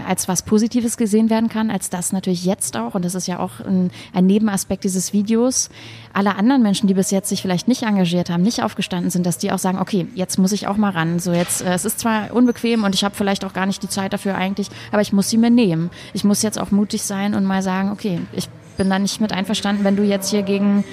als 0.08 0.28
was 0.28 0.42
Positives 0.42 0.98
gesehen 0.98 1.30
werden 1.30 1.50
kann, 1.50 1.70
als 1.70 1.90
das 1.90 2.12
natürlich 2.14 2.46
jetzt 2.46 2.78
auch, 2.78 2.96
und 2.96 3.06
das 3.06 3.14
ist 3.14 3.28
ja 3.28 3.40
auch 3.40 3.60
ein, 3.60 3.92
ein 4.14 4.26
Nebenaspekt 4.26 4.86
dieses 4.86 5.14
Videos, 5.14 5.70
alle 6.14 6.36
anderen 6.36 6.64
Menschen, 6.64 6.88
die 6.88 6.96
bis 6.96 7.12
jetzt 7.12 7.30
sich 7.30 7.42
vielleicht 7.42 7.68
nicht 7.68 7.84
engagiert 7.84 8.30
haben, 8.30 8.42
nicht 8.42 8.64
aufgestanden 8.64 9.12
sind, 9.12 9.26
dass 9.26 9.38
die 9.38 9.52
auch 9.52 9.60
sagen, 9.60 9.78
okay, 9.78 10.08
jetzt 10.16 10.40
muss 10.40 10.54
ich 10.54 10.68
auch 10.68 10.78
mal 10.78 10.92
ran. 10.92 11.20
So 11.20 11.32
jetzt, 11.32 11.62
äh, 11.62 11.74
es 11.74 11.86
ist 11.86 12.00
zwar 12.00 12.34
unbequem 12.34 12.86
und 12.86 12.96
ich 12.96 13.04
habe 13.04 13.16
vielleicht 13.16 13.46
auch 13.46 13.54
gar 13.54 13.68
nicht 13.68 13.84
die 13.84 13.90
Zeit 13.90 14.14
dafür 14.14 14.36
eigentlich, 14.36 14.70
aber 14.92 15.02
ich 15.02 15.14
muss 15.14 15.30
sie 15.30 15.38
mir 15.38 15.52
nehmen. 15.52 15.92
Ich 16.14 16.24
muss 16.24 16.42
jetzt 16.42 16.60
auch 16.60 16.72
mutig 16.72 17.04
sein 17.04 17.36
und 17.36 17.44
mal 17.44 17.62
sagen, 17.62 17.92
okay, 17.92 18.20
ich 18.34 18.50
bin 18.78 18.90
da 18.90 18.98
nicht 18.98 19.22
mit 19.22 19.32
einverstanden, 19.32 19.84
wenn 19.84 19.96
du 19.96 20.04
jetzt 20.04 20.30
hier 20.30 20.44
gegen 20.44 20.84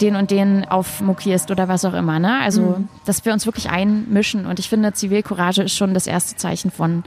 den 0.00 0.16
und 0.16 0.30
den 0.30 0.64
aufmokierst 0.64 1.50
oder 1.50 1.68
was 1.68 1.84
auch 1.84 1.94
immer. 1.94 2.18
Ne? 2.18 2.40
Also, 2.40 2.62
mhm. 2.62 2.88
dass 3.04 3.24
wir 3.24 3.32
uns 3.32 3.46
wirklich 3.46 3.70
einmischen. 3.70 4.46
Und 4.46 4.58
ich 4.58 4.68
finde, 4.68 4.92
Zivilcourage 4.92 5.62
ist 5.62 5.76
schon 5.76 5.94
das 5.94 6.06
erste 6.06 6.36
Zeichen 6.36 6.70
von 6.70 7.04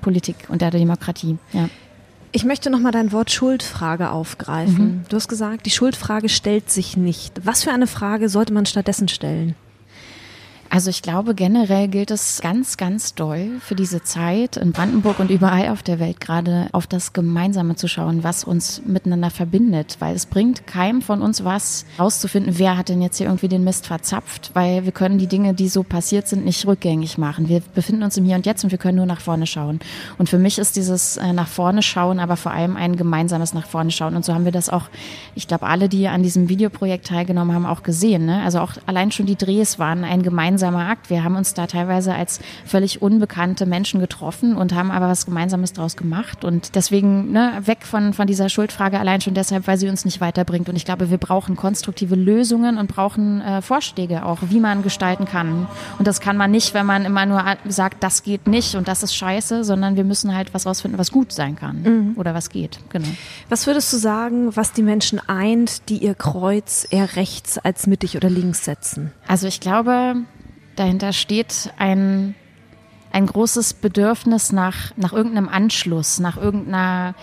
Politik 0.00 0.36
und 0.48 0.62
der 0.62 0.70
Demokratie. 0.70 1.38
Ja. 1.52 1.68
Ich 2.30 2.44
möchte 2.44 2.70
nochmal 2.70 2.92
dein 2.92 3.10
Wort 3.12 3.30
Schuldfrage 3.30 4.10
aufgreifen. 4.10 4.86
Mhm. 4.86 5.04
Du 5.08 5.16
hast 5.16 5.28
gesagt, 5.28 5.66
die 5.66 5.70
Schuldfrage 5.70 6.28
stellt 6.28 6.70
sich 6.70 6.96
nicht. 6.96 7.40
Was 7.44 7.64
für 7.64 7.72
eine 7.72 7.86
Frage 7.86 8.28
sollte 8.28 8.52
man 8.52 8.66
stattdessen 8.66 9.08
stellen? 9.08 9.54
Also 10.70 10.90
ich 10.90 11.00
glaube, 11.00 11.34
generell 11.34 11.88
gilt 11.88 12.10
es 12.10 12.40
ganz, 12.42 12.76
ganz 12.76 13.14
doll 13.14 13.52
für 13.60 13.74
diese 13.74 14.02
Zeit 14.02 14.58
in 14.58 14.72
Brandenburg 14.72 15.18
und 15.18 15.30
überall 15.30 15.70
auf 15.70 15.82
der 15.82 15.98
Welt 15.98 16.20
gerade 16.20 16.68
auf 16.72 16.86
das 16.86 17.14
Gemeinsame 17.14 17.76
zu 17.76 17.88
schauen, 17.88 18.22
was 18.22 18.44
uns 18.44 18.82
miteinander 18.84 19.30
verbindet. 19.30 19.96
Weil 19.98 20.14
es 20.14 20.26
bringt 20.26 20.66
keinem 20.66 21.00
von 21.00 21.22
uns 21.22 21.42
was, 21.42 21.86
rauszufinden, 21.98 22.58
wer 22.58 22.76
hat 22.76 22.90
denn 22.90 23.00
jetzt 23.00 23.16
hier 23.16 23.28
irgendwie 23.28 23.48
den 23.48 23.64
Mist 23.64 23.86
verzapft. 23.86 24.50
Weil 24.52 24.84
wir 24.84 24.92
können 24.92 25.16
die 25.16 25.26
Dinge, 25.26 25.54
die 25.54 25.68
so 25.68 25.82
passiert 25.82 26.28
sind, 26.28 26.44
nicht 26.44 26.66
rückgängig 26.66 27.16
machen. 27.16 27.48
Wir 27.48 27.62
befinden 27.74 28.02
uns 28.02 28.18
im 28.18 28.26
Hier 28.26 28.36
und 28.36 28.44
Jetzt 28.44 28.62
und 28.62 28.70
wir 28.70 28.78
können 28.78 28.96
nur 28.96 29.06
nach 29.06 29.22
vorne 29.22 29.46
schauen. 29.46 29.80
Und 30.18 30.28
für 30.28 30.38
mich 30.38 30.58
ist 30.58 30.76
dieses 30.76 31.16
äh, 31.16 31.32
nach 31.32 31.48
vorne 31.48 31.82
schauen, 31.82 32.20
aber 32.20 32.36
vor 32.36 32.52
allem 32.52 32.76
ein 32.76 32.96
gemeinsames 32.96 33.54
nach 33.54 33.66
vorne 33.66 33.90
schauen. 33.90 34.16
Und 34.16 34.24
so 34.24 34.34
haben 34.34 34.44
wir 34.44 34.52
das 34.52 34.68
auch, 34.68 34.84
ich 35.34 35.48
glaube, 35.48 35.66
alle, 35.66 35.88
die 35.88 36.08
an 36.08 36.22
diesem 36.22 36.50
Videoprojekt 36.50 37.06
teilgenommen 37.06 37.54
haben, 37.54 37.64
auch 37.64 37.82
gesehen. 37.82 38.26
Ne? 38.26 38.42
Also 38.42 38.60
auch 38.60 38.72
allein 38.84 39.10
schon 39.12 39.24
die 39.24 39.36
Drehs 39.36 39.78
waren 39.78 40.04
ein 40.04 40.22
gemeinsames 40.22 40.57
gemeinsamer 40.58 40.90
Akt. 40.90 41.10
Wir 41.10 41.22
haben 41.22 41.36
uns 41.36 41.54
da 41.54 41.66
teilweise 41.66 42.14
als 42.14 42.40
völlig 42.64 43.00
unbekannte 43.00 43.64
Menschen 43.66 44.00
getroffen 44.00 44.56
und 44.56 44.74
haben 44.74 44.90
aber 44.90 45.08
was 45.08 45.24
Gemeinsames 45.24 45.72
daraus 45.72 45.96
gemacht. 45.96 46.44
Und 46.44 46.74
deswegen 46.74 47.32
ne, 47.32 47.52
weg 47.64 47.84
von, 47.84 48.12
von 48.12 48.26
dieser 48.26 48.48
Schuldfrage 48.48 48.98
allein 48.98 49.20
schon 49.20 49.34
deshalb, 49.34 49.66
weil 49.66 49.78
sie 49.78 49.88
uns 49.88 50.04
nicht 50.04 50.20
weiterbringt. 50.20 50.68
Und 50.68 50.76
ich 50.76 50.84
glaube, 50.84 51.10
wir 51.10 51.18
brauchen 51.18 51.56
konstruktive 51.56 52.16
Lösungen 52.16 52.78
und 52.78 52.88
brauchen 52.88 53.40
äh, 53.40 53.62
Vorschläge 53.62 54.24
auch, 54.24 54.38
wie 54.50 54.60
man 54.60 54.82
gestalten 54.82 55.26
kann. 55.26 55.68
Und 55.98 56.08
das 56.08 56.20
kann 56.20 56.36
man 56.36 56.50
nicht, 56.50 56.74
wenn 56.74 56.86
man 56.86 57.04
immer 57.04 57.24
nur 57.26 57.44
sagt, 57.68 58.02
das 58.02 58.22
geht 58.22 58.48
nicht 58.48 58.74
und 58.74 58.88
das 58.88 59.02
ist 59.02 59.14
scheiße, 59.14 59.62
sondern 59.62 59.96
wir 59.96 60.04
müssen 60.04 60.34
halt 60.34 60.54
was 60.54 60.66
rausfinden, 60.66 60.98
was 60.98 61.12
gut 61.12 61.32
sein 61.32 61.54
kann 61.56 61.82
mhm. 61.82 62.12
oder 62.16 62.34
was 62.34 62.50
geht. 62.50 62.80
Genau. 62.90 63.08
Was 63.48 63.66
würdest 63.66 63.92
du 63.92 63.96
sagen, 63.96 64.56
was 64.56 64.72
die 64.72 64.82
Menschen 64.82 65.20
eint, 65.28 65.88
die 65.88 65.98
ihr 65.98 66.14
Kreuz 66.14 66.86
eher 66.90 67.16
rechts 67.16 67.58
als 67.58 67.86
mittig 67.86 68.16
oder 68.16 68.28
links 68.28 68.64
setzen? 68.64 69.12
Also 69.26 69.46
ich 69.46 69.60
glaube, 69.60 70.16
Dahinter 70.78 71.12
steht 71.12 71.72
ein, 71.76 72.36
ein 73.10 73.26
großes 73.26 73.74
Bedürfnis 73.74 74.52
nach, 74.52 74.92
nach 74.96 75.12
irgendeinem 75.12 75.48
Anschluss, 75.48 76.20
nach 76.20 76.36
irgendeiner 76.36 77.16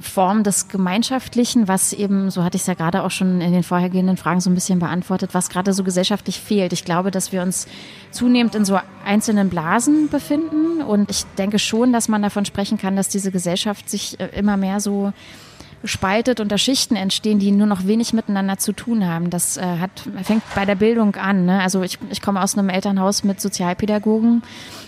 Form 0.00 0.44
des 0.44 0.68
Gemeinschaftlichen, 0.68 1.68
was 1.68 1.92
eben, 1.92 2.30
so 2.30 2.42
hatte 2.42 2.56
ich 2.56 2.62
es 2.62 2.66
ja 2.66 2.74
gerade 2.74 3.02
auch 3.02 3.10
schon 3.10 3.42
in 3.42 3.52
den 3.52 3.62
vorhergehenden 3.62 4.16
Fragen 4.16 4.40
so 4.40 4.48
ein 4.48 4.54
bisschen 4.54 4.78
beantwortet, 4.78 5.34
was 5.34 5.50
gerade 5.50 5.74
so 5.74 5.84
gesellschaftlich 5.84 6.40
fehlt. 6.40 6.72
Ich 6.72 6.86
glaube, 6.86 7.10
dass 7.10 7.32
wir 7.32 7.42
uns 7.42 7.66
zunehmend 8.12 8.54
in 8.54 8.64
so 8.64 8.78
einzelnen 9.04 9.50
Blasen 9.50 10.08
befinden 10.08 10.80
und 10.82 11.10
ich 11.10 11.24
denke 11.36 11.58
schon, 11.58 11.92
dass 11.92 12.08
man 12.08 12.22
davon 12.22 12.46
sprechen 12.46 12.78
kann, 12.78 12.96
dass 12.96 13.08
diese 13.08 13.30
Gesellschaft 13.30 13.90
sich 13.90 14.18
äh, 14.20 14.28
immer 14.38 14.56
mehr 14.56 14.80
so 14.80 15.12
spaltet 15.84 16.40
und 16.40 16.50
da 16.50 16.58
Schichten 16.58 16.96
entstehen, 16.96 17.38
die 17.38 17.52
nur 17.52 17.66
noch 17.66 17.86
wenig 17.86 18.12
miteinander 18.12 18.58
zu 18.58 18.72
tun 18.72 19.06
haben. 19.06 19.30
Das 19.30 19.56
äh, 19.56 19.62
hat, 19.62 19.90
fängt 20.22 20.42
bei 20.54 20.64
der 20.64 20.74
Bildung 20.74 21.16
an. 21.16 21.46
Ne? 21.46 21.60
Also 21.60 21.82
ich, 21.82 21.98
ich 22.10 22.22
komme 22.22 22.42
aus 22.42 22.56
einem 22.56 22.68
Elternhaus 22.68 23.24
mit 23.24 23.40
Sozialpädagogen 23.40 24.42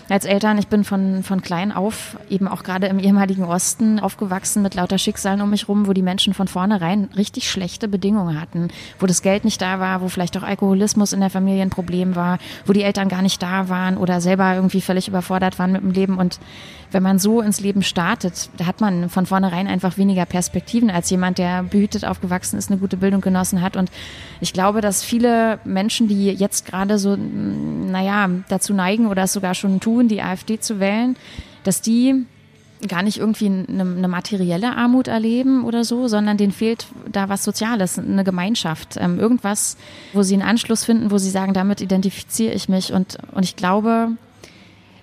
als 0.09 0.25
Eltern, 0.25 0.57
ich 0.57 0.67
bin 0.67 0.83
von, 0.83 1.23
von 1.23 1.41
klein 1.41 1.71
auf, 1.71 2.17
eben 2.29 2.47
auch 2.47 2.63
gerade 2.63 2.87
im 2.87 2.99
ehemaligen 2.99 3.43
Osten, 3.43 3.99
aufgewachsen 3.99 4.61
mit 4.61 4.75
lauter 4.75 4.97
Schicksalen 4.97 5.41
um 5.41 5.49
mich 5.49 5.67
rum, 5.67 5.87
wo 5.87 5.93
die 5.93 6.01
Menschen 6.01 6.33
von 6.33 6.47
vornherein 6.47 7.09
richtig 7.15 7.49
schlechte 7.49 7.87
Bedingungen 7.87 8.39
hatten, 8.39 8.69
wo 8.99 9.05
das 9.05 9.21
Geld 9.21 9.45
nicht 9.45 9.61
da 9.61 9.79
war, 9.79 10.01
wo 10.01 10.09
vielleicht 10.09 10.37
auch 10.37 10.43
Alkoholismus 10.43 11.13
in 11.13 11.19
der 11.19 11.29
Familie 11.29 11.61
ein 11.61 11.69
Problem 11.69 12.15
war, 12.15 12.39
wo 12.65 12.73
die 12.73 12.83
Eltern 12.83 13.09
gar 13.09 13.21
nicht 13.21 13.41
da 13.41 13.69
waren 13.69 13.97
oder 13.97 14.21
selber 14.21 14.55
irgendwie 14.55 14.81
völlig 14.81 15.07
überfordert 15.07 15.59
waren 15.59 15.73
mit 15.73 15.81
dem 15.81 15.91
Leben. 15.91 16.17
Und 16.17 16.39
wenn 16.91 17.03
man 17.03 17.19
so 17.19 17.41
ins 17.41 17.59
Leben 17.59 17.83
startet, 17.83 18.49
da 18.57 18.65
hat 18.65 18.81
man 18.81 19.09
von 19.09 19.25
vornherein 19.25 19.67
einfach 19.67 19.97
weniger 19.97 20.25
Perspektiven 20.25 20.89
als 20.89 21.09
jemand, 21.09 21.37
der 21.37 21.63
behütet 21.63 22.05
aufgewachsen 22.05 22.57
ist, 22.57 22.71
eine 22.71 22.79
gute 22.79 22.97
Bildung 22.97 23.21
genossen 23.21 23.61
hat. 23.61 23.77
Und 23.77 23.91
ich 24.41 24.53
glaube, 24.53 24.81
dass 24.81 25.03
viele 25.03 25.59
Menschen, 25.65 26.07
die 26.07 26.27
jetzt 26.27 26.65
gerade 26.65 26.97
so, 26.97 27.15
naja, 27.15 28.29
dazu 28.47 28.73
neigen 28.73 29.07
oder 29.07 29.23
es 29.23 29.33
sogar 29.33 29.53
schon 29.53 29.79
tun, 29.79 29.98
tun, 29.99 30.07
die 30.07 30.21
AfD 30.21 30.59
zu 30.59 30.79
wählen, 30.79 31.15
dass 31.63 31.81
die 31.81 32.25
gar 32.87 33.03
nicht 33.03 33.17
irgendwie 33.17 33.47
eine, 33.47 33.81
eine, 33.81 34.07
materielle 34.07 34.73
Armut 34.77 35.09
erleben 35.09 35.65
oder 35.65 35.83
so, 35.83 36.07
sondern 36.07 36.37
denen 36.37 36.53
fehlt 36.53 36.87
da 37.11 37.27
was 37.27 37.43
Soziales, 37.43 37.99
eine 37.99 38.23
Gemeinschaft, 38.23 38.95
ähm, 38.97 39.19
irgendwas, 39.19 39.75
wo 40.13 40.23
sie 40.23 40.35
einen 40.35 40.43
Anschluss 40.43 40.85
finden, 40.85 41.11
wo 41.11 41.17
sie 41.17 41.29
sagen, 41.29 41.53
damit 41.53 41.81
identifiziere 41.81 42.53
ich 42.53 42.69
mich. 42.69 42.93
Und, 42.93 43.17
und 43.33 43.43
ich 43.43 43.57
glaube, 43.57 44.11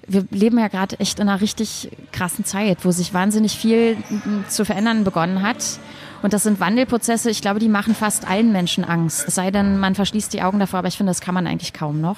wir 0.09 0.25
leben 0.31 0.59
ja 0.59 0.69
gerade 0.69 0.99
echt 1.01 1.19
in 1.19 1.29
einer 1.29 1.43
richtig 1.43 1.91
krassen 2.13 2.47
Zeit, 2.47 2.87
wo 2.87 2.93
sich 2.93 3.13
wahnsinnig 3.13 3.53
viel 3.59 3.99
zu 4.49 4.65
verändern 4.65 5.05
begonnen 5.05 5.43
hat. 5.43 5.79
Und 6.23 6.33
das 6.33 6.45
sind 6.45 6.61
Wandelprozesse, 6.61 7.29
ich 7.29 7.43
glaube, 7.43 7.61
die 7.61 7.69
machen 7.69 7.95
fast 7.95 8.27
allen 8.27 8.53
Menschen 8.53 8.85
Angst. 8.85 9.29
Es 9.29 9.35
sei 9.35 9.51
denn, 9.51 9.79
man 9.79 9.95
verschließt 9.95 10.33
die 10.33 10.41
Augen 10.41 10.61
davor, 10.61 10.79
aber 10.79 10.89
ich 10.89 10.97
finde, 10.97 11.11
das 11.11 11.21
kann 11.21 11.35
man 11.35 11.47
eigentlich 11.47 11.75
kaum 11.75 12.01
noch. 12.01 12.17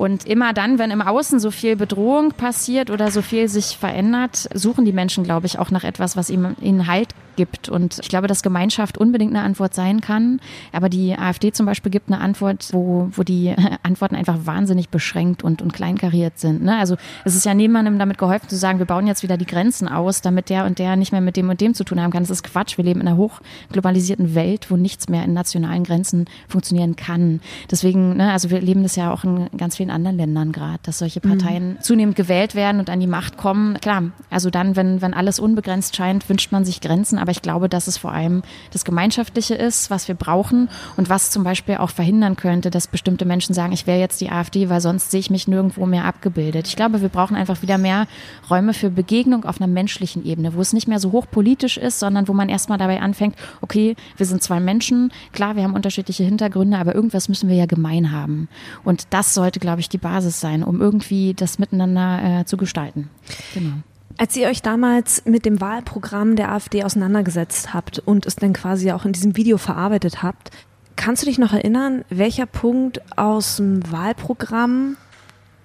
Und 0.00 0.24
immer 0.24 0.54
dann, 0.54 0.78
wenn 0.78 0.90
im 0.90 1.02
Außen 1.02 1.40
so 1.40 1.50
viel 1.50 1.76
Bedrohung 1.76 2.30
passiert 2.32 2.88
oder 2.88 3.10
so 3.10 3.20
viel 3.20 3.48
sich 3.48 3.76
verändert, 3.76 4.48
suchen 4.54 4.86
die 4.86 4.94
Menschen, 4.94 5.24
glaube 5.24 5.44
ich, 5.44 5.58
auch 5.58 5.70
nach 5.70 5.84
etwas, 5.84 6.16
was 6.16 6.30
ihnen 6.30 6.86
Halt 6.86 7.08
gibt. 7.40 7.70
Und 7.70 7.98
ich 8.02 8.10
glaube, 8.10 8.26
dass 8.26 8.42
Gemeinschaft 8.42 8.98
unbedingt 8.98 9.34
eine 9.34 9.42
Antwort 9.42 9.72
sein 9.72 10.02
kann. 10.02 10.40
Aber 10.72 10.90
die 10.90 11.18
AfD 11.18 11.52
zum 11.52 11.64
Beispiel 11.64 11.90
gibt 11.90 12.12
eine 12.12 12.20
Antwort, 12.20 12.68
wo, 12.72 13.08
wo 13.12 13.22
die 13.22 13.54
Antworten 13.82 14.14
einfach 14.14 14.40
wahnsinnig 14.44 14.90
beschränkt 14.90 15.42
und, 15.42 15.62
und 15.62 15.72
kleinkariert 15.72 16.38
sind. 16.38 16.62
Ne? 16.62 16.76
Also 16.78 16.96
es 17.24 17.34
ist 17.34 17.46
ja 17.46 17.54
niemandem 17.54 17.98
damit 17.98 18.18
geholfen 18.18 18.50
zu 18.50 18.56
sagen, 18.56 18.78
wir 18.78 18.84
bauen 18.84 19.06
jetzt 19.06 19.22
wieder 19.22 19.38
die 19.38 19.46
Grenzen 19.46 19.88
aus, 19.88 20.20
damit 20.20 20.50
der 20.50 20.66
und 20.66 20.78
der 20.78 20.96
nicht 20.96 21.12
mehr 21.12 21.22
mit 21.22 21.38
dem 21.38 21.48
und 21.48 21.62
dem 21.62 21.72
zu 21.72 21.82
tun 21.82 21.98
haben 21.98 22.10
kann. 22.10 22.22
Das 22.22 22.30
ist 22.30 22.44
Quatsch. 22.44 22.76
Wir 22.76 22.84
leben 22.84 23.00
in 23.00 23.08
einer 23.08 23.16
hochglobalisierten 23.16 24.34
Welt, 24.34 24.70
wo 24.70 24.76
nichts 24.76 25.08
mehr 25.08 25.24
in 25.24 25.32
nationalen 25.32 25.84
Grenzen 25.84 26.26
funktionieren 26.46 26.96
kann. 26.96 27.40
Deswegen, 27.70 28.18
ne, 28.18 28.32
also 28.32 28.50
wir 28.50 28.60
leben 28.60 28.82
das 28.82 28.96
ja 28.96 29.10
auch 29.10 29.24
in 29.24 29.48
ganz 29.56 29.78
vielen 29.78 29.90
anderen 29.90 30.18
Ländern 30.18 30.52
gerade, 30.52 30.80
dass 30.82 30.98
solche 30.98 31.20
Parteien 31.20 31.70
mhm. 31.70 31.80
zunehmend 31.80 32.16
gewählt 32.16 32.54
werden 32.54 32.80
und 32.80 32.90
an 32.90 33.00
die 33.00 33.06
Macht 33.06 33.38
kommen. 33.38 33.80
Klar, 33.80 34.10
also 34.28 34.50
dann, 34.50 34.76
wenn, 34.76 35.00
wenn 35.00 35.14
alles 35.14 35.40
unbegrenzt 35.40 35.96
scheint, 35.96 36.28
wünscht 36.28 36.52
man 36.52 36.66
sich 36.66 36.82
Grenzen, 36.82 37.18
aber 37.18 37.29
ich 37.30 37.42
glaube, 37.42 37.68
dass 37.68 37.86
es 37.86 37.96
vor 37.96 38.12
allem 38.12 38.42
das 38.72 38.84
Gemeinschaftliche 38.84 39.54
ist, 39.54 39.90
was 39.90 40.08
wir 40.08 40.14
brauchen 40.14 40.68
und 40.96 41.08
was 41.08 41.30
zum 41.30 41.44
Beispiel 41.44 41.76
auch 41.76 41.90
verhindern 41.90 42.36
könnte, 42.36 42.70
dass 42.70 42.86
bestimmte 42.86 43.24
Menschen 43.24 43.54
sagen, 43.54 43.72
ich 43.72 43.86
wähle 43.86 44.00
jetzt 44.00 44.20
die 44.20 44.30
AfD, 44.30 44.68
weil 44.68 44.80
sonst 44.80 45.10
sehe 45.10 45.20
ich 45.20 45.30
mich 45.30 45.48
nirgendwo 45.48 45.86
mehr 45.86 46.04
abgebildet. 46.04 46.68
Ich 46.68 46.76
glaube, 46.76 47.00
wir 47.02 47.08
brauchen 47.08 47.36
einfach 47.36 47.62
wieder 47.62 47.78
mehr 47.78 48.06
Räume 48.48 48.74
für 48.74 48.90
Begegnung 48.90 49.44
auf 49.44 49.60
einer 49.60 49.72
menschlichen 49.72 50.24
Ebene, 50.24 50.54
wo 50.54 50.60
es 50.60 50.72
nicht 50.72 50.88
mehr 50.88 51.00
so 51.00 51.12
hochpolitisch 51.12 51.76
ist, 51.76 51.98
sondern 51.98 52.28
wo 52.28 52.32
man 52.32 52.48
erstmal 52.48 52.78
dabei 52.78 53.00
anfängt, 53.00 53.36
okay, 53.60 53.96
wir 54.16 54.26
sind 54.26 54.42
zwei 54.42 54.60
Menschen, 54.60 55.12
klar, 55.32 55.56
wir 55.56 55.62
haben 55.62 55.74
unterschiedliche 55.74 56.24
Hintergründe, 56.24 56.78
aber 56.78 56.94
irgendwas 56.94 57.28
müssen 57.28 57.48
wir 57.48 57.56
ja 57.56 57.66
gemein 57.66 58.12
haben. 58.12 58.48
Und 58.84 59.06
das 59.10 59.34
sollte, 59.34 59.60
glaube 59.60 59.80
ich, 59.80 59.88
die 59.88 59.98
Basis 59.98 60.40
sein, 60.40 60.62
um 60.62 60.80
irgendwie 60.80 61.34
das 61.34 61.58
miteinander 61.58 62.40
äh, 62.40 62.44
zu 62.44 62.56
gestalten. 62.56 63.10
Genau. 63.54 63.74
Als 64.20 64.36
ihr 64.36 64.48
euch 64.48 64.60
damals 64.60 65.24
mit 65.24 65.46
dem 65.46 65.62
Wahlprogramm 65.62 66.36
der 66.36 66.52
AfD 66.52 66.84
auseinandergesetzt 66.84 67.72
habt 67.72 68.00
und 68.00 68.26
es 68.26 68.36
dann 68.36 68.52
quasi 68.52 68.92
auch 68.92 69.06
in 69.06 69.12
diesem 69.12 69.34
Video 69.34 69.56
verarbeitet 69.56 70.22
habt, 70.22 70.50
kannst 70.94 71.22
du 71.22 71.26
dich 71.26 71.38
noch 71.38 71.54
erinnern, 71.54 72.04
welcher 72.10 72.44
Punkt 72.44 73.00
aus 73.16 73.56
dem 73.56 73.90
Wahlprogramm 73.90 74.98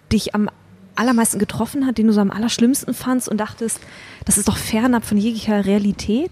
dich 0.09 0.35
am 0.35 0.49
allermeisten 0.95 1.37
getroffen 1.37 1.85
hat, 1.85 1.97
den 1.97 2.07
du 2.07 2.13
so 2.13 2.21
am 2.21 2.31
allerschlimmsten 2.31 2.93
fandst 2.93 3.27
und 3.27 3.39
dachtest, 3.39 3.81
das 4.23 4.37
ist 4.37 4.47
doch 4.47 4.55
fernab 4.55 5.03
von 5.03 5.17
jeglicher 5.17 5.65
Realität? 5.65 6.31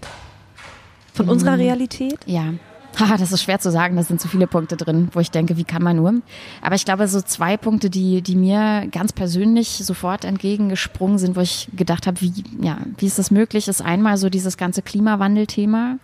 Von 1.12 1.26
mhm. 1.26 1.32
unserer 1.32 1.58
Realität? 1.58 2.20
Ja, 2.24 2.54
Haha, 2.98 3.16
das 3.16 3.32
ist 3.32 3.42
schwer 3.42 3.58
zu 3.58 3.70
sagen, 3.70 3.96
da 3.96 4.02
sind 4.02 4.20
so 4.20 4.28
viele 4.28 4.46
Punkte 4.46 4.76
drin, 4.76 5.08
wo 5.12 5.20
ich 5.20 5.30
denke, 5.30 5.56
wie 5.56 5.64
kann 5.64 5.82
man 5.82 5.96
nur? 5.96 6.14
Aber 6.62 6.74
ich 6.74 6.84
glaube, 6.84 7.08
so 7.08 7.20
zwei 7.20 7.56
Punkte, 7.56 7.90
die, 7.90 8.22
die 8.22 8.36
mir 8.36 8.86
ganz 8.92 9.12
persönlich 9.12 9.68
sofort 9.68 10.24
entgegengesprungen 10.24 11.18
sind, 11.18 11.36
wo 11.36 11.40
ich 11.40 11.68
gedacht 11.74 12.06
habe, 12.06 12.20
wie, 12.20 12.32
ja, 12.60 12.78
wie 12.98 13.06
ist 13.06 13.18
das 13.18 13.30
möglich, 13.30 13.68
ist 13.68 13.82
einmal 13.82 14.16
so 14.16 14.30
dieses 14.30 14.56
ganze 14.56 14.82
Klimawandelthema 14.82 15.98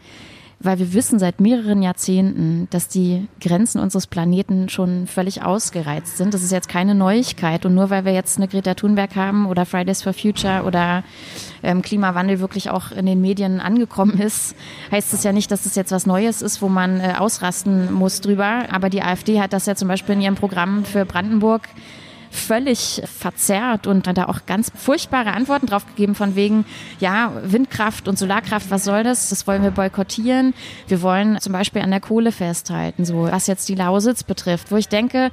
weil 0.62 0.78
wir 0.78 0.92
wissen 0.92 1.18
seit 1.18 1.40
mehreren 1.40 1.82
Jahrzehnten, 1.82 2.68
dass 2.70 2.86
die 2.86 3.28
Grenzen 3.40 3.80
unseres 3.80 4.06
Planeten 4.06 4.68
schon 4.68 5.06
völlig 5.06 5.42
ausgereizt 5.42 6.18
sind. 6.18 6.34
Das 6.34 6.42
ist 6.42 6.52
jetzt 6.52 6.68
keine 6.68 6.94
Neuigkeit. 6.94 7.64
Und 7.64 7.74
nur 7.74 7.88
weil 7.88 8.04
wir 8.04 8.12
jetzt 8.12 8.36
eine 8.36 8.46
Greta 8.46 8.74
Thunberg 8.74 9.16
haben 9.16 9.46
oder 9.46 9.64
Fridays 9.64 10.02
for 10.02 10.12
Future 10.12 10.64
oder 10.64 11.02
ähm, 11.62 11.80
Klimawandel 11.80 12.40
wirklich 12.40 12.68
auch 12.68 12.92
in 12.92 13.06
den 13.06 13.22
Medien 13.22 13.58
angekommen 13.58 14.18
ist, 14.20 14.54
heißt 14.90 15.14
es 15.14 15.24
ja 15.24 15.32
nicht, 15.32 15.50
dass 15.50 15.60
es 15.60 15.70
das 15.70 15.76
jetzt 15.76 15.92
was 15.92 16.04
Neues 16.04 16.42
ist, 16.42 16.60
wo 16.60 16.68
man 16.68 17.00
äh, 17.00 17.14
ausrasten 17.18 17.90
muss 17.90 18.20
drüber. 18.20 18.64
Aber 18.70 18.90
die 18.90 19.02
AfD 19.02 19.40
hat 19.40 19.54
das 19.54 19.64
ja 19.64 19.74
zum 19.74 19.88
Beispiel 19.88 20.14
in 20.16 20.20
ihrem 20.20 20.34
Programm 20.34 20.84
für 20.84 21.06
Brandenburg 21.06 21.68
völlig 22.30 23.02
verzerrt 23.04 23.86
und 23.86 24.06
hat 24.06 24.16
da 24.16 24.26
auch 24.26 24.46
ganz 24.46 24.70
furchtbare 24.74 25.32
Antworten 25.32 25.66
drauf 25.66 25.86
gegeben 25.86 26.14
von 26.14 26.36
wegen, 26.36 26.64
ja, 27.00 27.32
Windkraft 27.42 28.08
und 28.08 28.18
Solarkraft, 28.18 28.70
was 28.70 28.84
soll 28.84 29.02
das? 29.02 29.28
Das 29.28 29.46
wollen 29.46 29.62
wir 29.62 29.72
boykottieren. 29.72 30.54
Wir 30.88 31.02
wollen 31.02 31.40
zum 31.40 31.52
Beispiel 31.52 31.82
an 31.82 31.90
der 31.90 32.00
Kohle 32.00 32.32
festhalten, 32.32 33.04
so 33.04 33.24
was 33.24 33.46
jetzt 33.46 33.68
die 33.68 33.74
Lausitz 33.74 34.22
betrifft, 34.22 34.70
wo 34.70 34.76
ich 34.76 34.88
denke, 34.88 35.30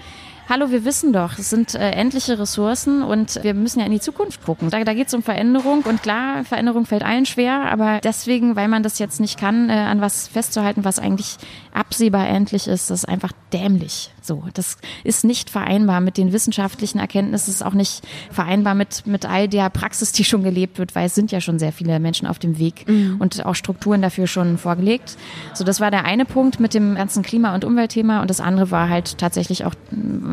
hallo, 0.50 0.72
wir 0.72 0.86
wissen 0.86 1.12
doch, 1.12 1.38
es 1.38 1.50
sind 1.50 1.75
äh, 1.75 1.92
endliche 1.92 2.39
Ressourcen 2.39 3.04
und 3.04 3.44
wir 3.44 3.54
müssen 3.54 3.80
ja 3.80 3.86
in 3.86 3.92
die 3.92 4.00
Zukunft 4.00 4.44
gucken. 4.46 4.70
Da, 4.70 4.84
da 4.84 4.94
geht 4.94 5.08
es 5.08 5.13
um 5.13 5.22
Veränderung 5.22 5.82
und 5.82 6.01
klar, 6.01 6.46
Veränderung 6.46 6.86
fällt 6.86 7.04
allen 7.04 7.25
schwer, 7.25 7.70
aber 7.72 8.00
deswegen, 8.01 8.56
weil 8.56 8.68
man 8.68 8.84
das 8.84 9.00
jetzt 9.00 9.20
nicht 9.20 9.39
kann, 9.39 9.70
äh, 9.70 9.74
an 9.74 10.00
was 10.00 10.27
festzuhalten, 10.27 10.86
was 10.86 11.00
eigentlich 11.00 11.38
absehbar 11.74 12.27
endlich 12.27 12.68
ist, 12.68 12.89
das 12.89 13.00
ist 13.00 13.10
einfach 13.10 13.34
dämlich. 13.54 14.12
So, 14.22 14.44
das 14.54 14.77
ist 15.06 15.24
nicht 15.24 15.50
vereinbar 15.50 16.01
mit 16.01 16.18
den 16.18 16.34
wissenschaftlichen 16.34 17.00
Erkenntnissen, 17.00 17.50
ist 17.50 17.66
auch 17.66 17.74
nicht 17.74 18.06
vereinbar 18.30 18.75
mit, 18.75 19.08
mit 19.08 19.25
all 19.25 19.48
der 19.48 19.70
Praxis, 19.70 20.12
die 20.12 20.25
schon 20.25 20.44
gelebt 20.44 20.80
wird, 20.80 20.96
weil 20.96 21.06
es 21.06 21.16
sind 21.16 21.32
ja 21.32 21.39
schon 21.39 21.60
sehr 21.60 21.72
viele 21.72 22.00
Menschen 22.00 22.27
auf 22.27 22.39
dem 22.39 22.58
Weg 22.60 22.88
mhm. 22.89 23.18
und 23.20 23.46
auch 23.46 23.56
Strukturen 23.56 24.01
dafür 24.01 24.27
schon 24.27 24.58
vorgelegt. 24.58 25.18
So, 25.54 25.63
das 25.63 25.80
war 25.80 25.92
der 25.92 26.04
eine 26.04 26.25
Punkt 26.25 26.60
mit 26.60 26.74
dem 26.74 26.96
ganzen 26.96 27.24
Klima- 27.24 27.56
und 27.56 27.63
Umweltthema 27.63 28.22
und 28.22 28.30
das 28.30 28.42
andere 28.42 28.70
war 28.70 28.89
halt 28.89 29.18
tatsächlich 29.18 29.63
auch 29.63 29.75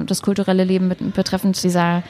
das 0.07 0.23
kulturelle 0.23 0.65
Leben 0.65 0.89
mit, 0.89 1.15
betreffend 1.15 1.63
dieser 1.63 2.03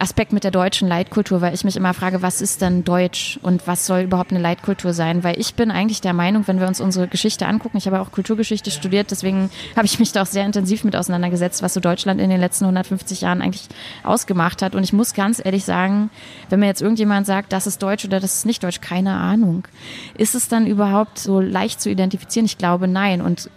Aspekt 0.00 0.32
mit 0.32 0.44
der 0.44 0.50
deutschen 0.50 0.88
Leitkultur, 0.88 1.42
weil 1.42 1.52
ich 1.52 1.62
mich 1.62 1.76
immer 1.76 1.92
frage, 1.92 2.22
was 2.22 2.40
ist 2.40 2.62
denn 2.62 2.84
Deutsch 2.84 3.38
und 3.42 3.66
was 3.66 3.84
soll 3.86 4.00
überhaupt 4.00 4.30
eine 4.30 4.40
Leitkultur 4.40 4.94
sein? 4.94 5.22
Weil 5.22 5.38
ich 5.38 5.54
bin 5.54 5.70
eigentlich 5.70 6.00
der 6.00 6.14
Meinung, 6.14 6.48
wenn 6.48 6.58
wir 6.58 6.66
uns 6.66 6.80
unsere 6.80 7.06
Geschichte 7.06 7.46
angucken, 7.46 7.76
ich 7.76 7.86
habe 7.86 8.00
auch 8.00 8.10
Kulturgeschichte 8.10 8.70
studiert, 8.70 9.10
deswegen 9.10 9.50
habe 9.76 9.84
ich 9.84 9.98
mich 9.98 10.12
da 10.12 10.22
auch 10.22 10.26
sehr 10.26 10.46
intensiv 10.46 10.84
mit 10.84 10.96
auseinandergesetzt, 10.96 11.62
was 11.62 11.74
so 11.74 11.80
Deutschland 11.80 12.18
in 12.18 12.30
den 12.30 12.40
letzten 12.40 12.64
150 12.64 13.20
Jahren 13.20 13.42
eigentlich 13.42 13.68
ausgemacht 14.02 14.62
hat. 14.62 14.74
Und 14.74 14.84
ich 14.84 14.94
muss 14.94 15.12
ganz 15.12 15.42
ehrlich 15.44 15.66
sagen, 15.66 16.08
wenn 16.48 16.60
mir 16.60 16.66
jetzt 16.66 16.80
irgendjemand 16.80 17.26
sagt, 17.26 17.52
das 17.52 17.66
ist 17.66 17.82
Deutsch 17.82 18.06
oder 18.06 18.20
das 18.20 18.36
ist 18.36 18.46
nicht 18.46 18.64
Deutsch, 18.64 18.80
keine 18.80 19.12
Ahnung. 19.12 19.64
Ist 20.16 20.34
es 20.34 20.48
dann 20.48 20.66
überhaupt 20.66 21.18
so 21.18 21.40
leicht 21.40 21.78
zu 21.82 21.90
identifizieren? 21.90 22.46
Ich 22.46 22.56
glaube, 22.56 22.88
nein. 22.88 23.20
Und 23.20 23.50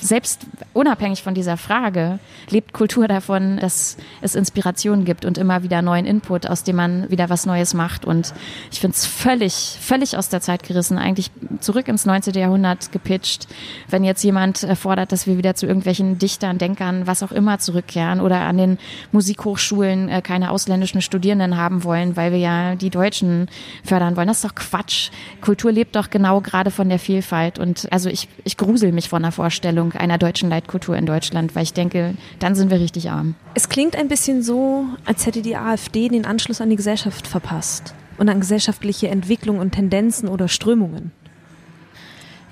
selbst 0.00 0.42
unabhängig 0.74 1.22
von 1.22 1.34
dieser 1.34 1.56
Frage 1.56 2.18
lebt 2.50 2.74
Kultur 2.74 3.08
davon, 3.08 3.56
dass 3.56 3.96
es 4.20 4.34
Inspiration 4.34 5.06
gibt 5.06 5.24
und 5.24 5.38
immer 5.38 5.62
wieder 5.62 5.80
neuen 5.80 6.04
Input, 6.04 6.46
aus 6.46 6.62
dem 6.62 6.76
man 6.76 7.10
wieder 7.10 7.30
was 7.30 7.46
Neues 7.46 7.72
macht. 7.72 8.04
Und 8.04 8.34
ich 8.70 8.80
finde 8.80 8.94
es 8.94 9.06
völlig, 9.06 9.78
völlig 9.80 10.16
aus 10.18 10.28
der 10.28 10.42
Zeit 10.42 10.62
gerissen, 10.62 10.98
eigentlich 10.98 11.30
zurück 11.60 11.88
ins 11.88 12.04
19. 12.04 12.34
Jahrhundert 12.34 12.92
gepitcht, 12.92 13.48
wenn 13.88 14.04
jetzt 14.04 14.22
jemand 14.22 14.66
fordert, 14.74 15.10
dass 15.10 15.26
wir 15.26 15.38
wieder 15.38 15.54
zu 15.54 15.66
irgendwelchen 15.66 16.18
Dichtern, 16.18 16.58
Denkern, 16.58 17.06
was 17.06 17.22
auch 17.22 17.32
immer 17.32 17.58
zurückkehren 17.58 18.20
oder 18.20 18.42
an 18.42 18.58
den 18.58 18.78
Musikhochschulen 19.10 20.10
äh, 20.10 20.20
keine 20.20 20.50
ausländischen 20.50 21.00
Studierenden 21.00 21.56
haben 21.56 21.82
wollen, 21.84 22.16
weil 22.16 22.32
wir 22.32 22.38
ja 22.38 22.74
die 22.74 22.90
Deutschen 22.90 23.48
fördern 23.84 24.16
wollen. 24.16 24.28
Das 24.28 24.38
ist 24.38 24.44
doch 24.44 24.54
Quatsch. 24.54 25.10
Kultur 25.40 25.72
lebt 25.72 25.96
doch 25.96 26.10
genau 26.10 26.42
gerade 26.42 26.70
von 26.70 26.90
der 26.90 26.98
Vielfalt. 26.98 27.58
Und 27.58 27.88
also 27.90 28.10
ich, 28.10 28.28
ich 28.44 28.58
grusel 28.58 28.92
mich 28.92 29.08
von 29.08 29.22
der 29.22 29.32
Vorstellung 29.32 29.61
Vorstellung 29.62 29.92
einer 29.92 30.18
deutschen 30.18 30.50
Leitkultur 30.50 30.96
in 30.96 31.06
Deutschland, 31.06 31.54
weil 31.54 31.62
ich 31.62 31.72
denke, 31.72 32.16
dann 32.40 32.56
sind 32.56 32.72
wir 32.72 32.80
richtig 32.80 33.10
arm. 33.10 33.36
Es 33.54 33.68
klingt 33.68 33.94
ein 33.94 34.08
bisschen 34.08 34.42
so, 34.42 34.86
als 35.04 35.24
hätte 35.24 35.40
die 35.40 35.54
AfD 35.54 36.08
den 36.08 36.24
Anschluss 36.24 36.60
an 36.60 36.68
die 36.68 36.74
Gesellschaft 36.74 37.28
verpasst 37.28 37.94
und 38.18 38.28
an 38.28 38.40
gesellschaftliche 38.40 39.06
Entwicklung 39.06 39.60
und 39.60 39.70
Tendenzen 39.70 40.28
oder 40.28 40.48
Strömungen. 40.48 41.12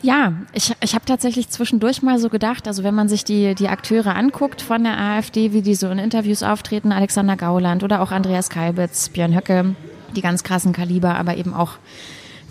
Ja, 0.02 0.34
ich, 0.52 0.72
ich 0.80 0.94
habe 0.94 1.04
tatsächlich 1.04 1.48
zwischendurch 1.48 2.00
mal 2.00 2.20
so 2.20 2.28
gedacht, 2.28 2.68
also 2.68 2.84
wenn 2.84 2.94
man 2.94 3.08
sich 3.08 3.24
die, 3.24 3.56
die 3.56 3.66
Akteure 3.66 4.14
anguckt 4.14 4.62
von 4.62 4.84
der 4.84 4.96
AfD, 4.96 5.52
wie 5.52 5.62
die 5.62 5.74
so 5.74 5.90
in 5.90 5.98
Interviews 5.98 6.44
auftreten, 6.44 6.92
Alexander 6.92 7.36
Gauland 7.36 7.82
oder 7.82 8.02
auch 8.02 8.12
Andreas 8.12 8.50
Kalbitz, 8.50 9.08
Björn 9.08 9.34
Höcke, 9.34 9.74
die 10.14 10.22
ganz 10.22 10.44
krassen 10.44 10.72
Kaliber, 10.72 11.16
aber 11.16 11.36
eben 11.36 11.54
auch 11.54 11.72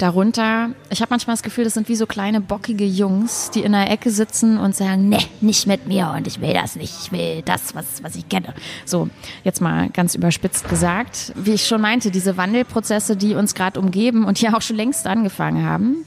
darunter. 0.01 0.69
Ich 0.89 1.01
habe 1.01 1.09
manchmal 1.11 1.35
das 1.35 1.43
Gefühl, 1.43 1.63
das 1.63 1.73
sind 1.73 1.89
wie 1.89 1.95
so 1.95 2.05
kleine 2.05 2.41
bockige 2.41 2.85
Jungs, 2.85 3.51
die 3.51 3.61
in 3.61 3.73
der 3.73 3.89
Ecke 3.91 4.11
sitzen 4.11 4.57
und 4.57 4.75
sagen, 4.75 5.09
ne, 5.09 5.19
nicht 5.41 5.67
mit 5.67 5.87
mir 5.87 6.13
und 6.15 6.27
ich 6.27 6.41
will 6.41 6.53
das 6.53 6.75
nicht, 6.75 6.93
ich 7.03 7.11
will 7.11 7.41
das, 7.43 7.75
was, 7.75 8.03
was 8.03 8.15
ich 8.15 8.27
kenne. 8.27 8.53
So, 8.85 9.09
jetzt 9.43 9.61
mal 9.61 9.89
ganz 9.89 10.15
überspitzt 10.15 10.67
gesagt. 10.69 11.33
Wie 11.35 11.53
ich 11.53 11.67
schon 11.67 11.81
meinte, 11.81 12.11
diese 12.11 12.37
Wandelprozesse, 12.37 13.15
die 13.15 13.35
uns 13.35 13.53
gerade 13.53 13.79
umgeben 13.79 14.25
und 14.25 14.37
hier 14.37 14.55
auch 14.55 14.61
schon 14.61 14.77
längst 14.77 15.05
angefangen 15.05 15.65
haben, 15.65 16.05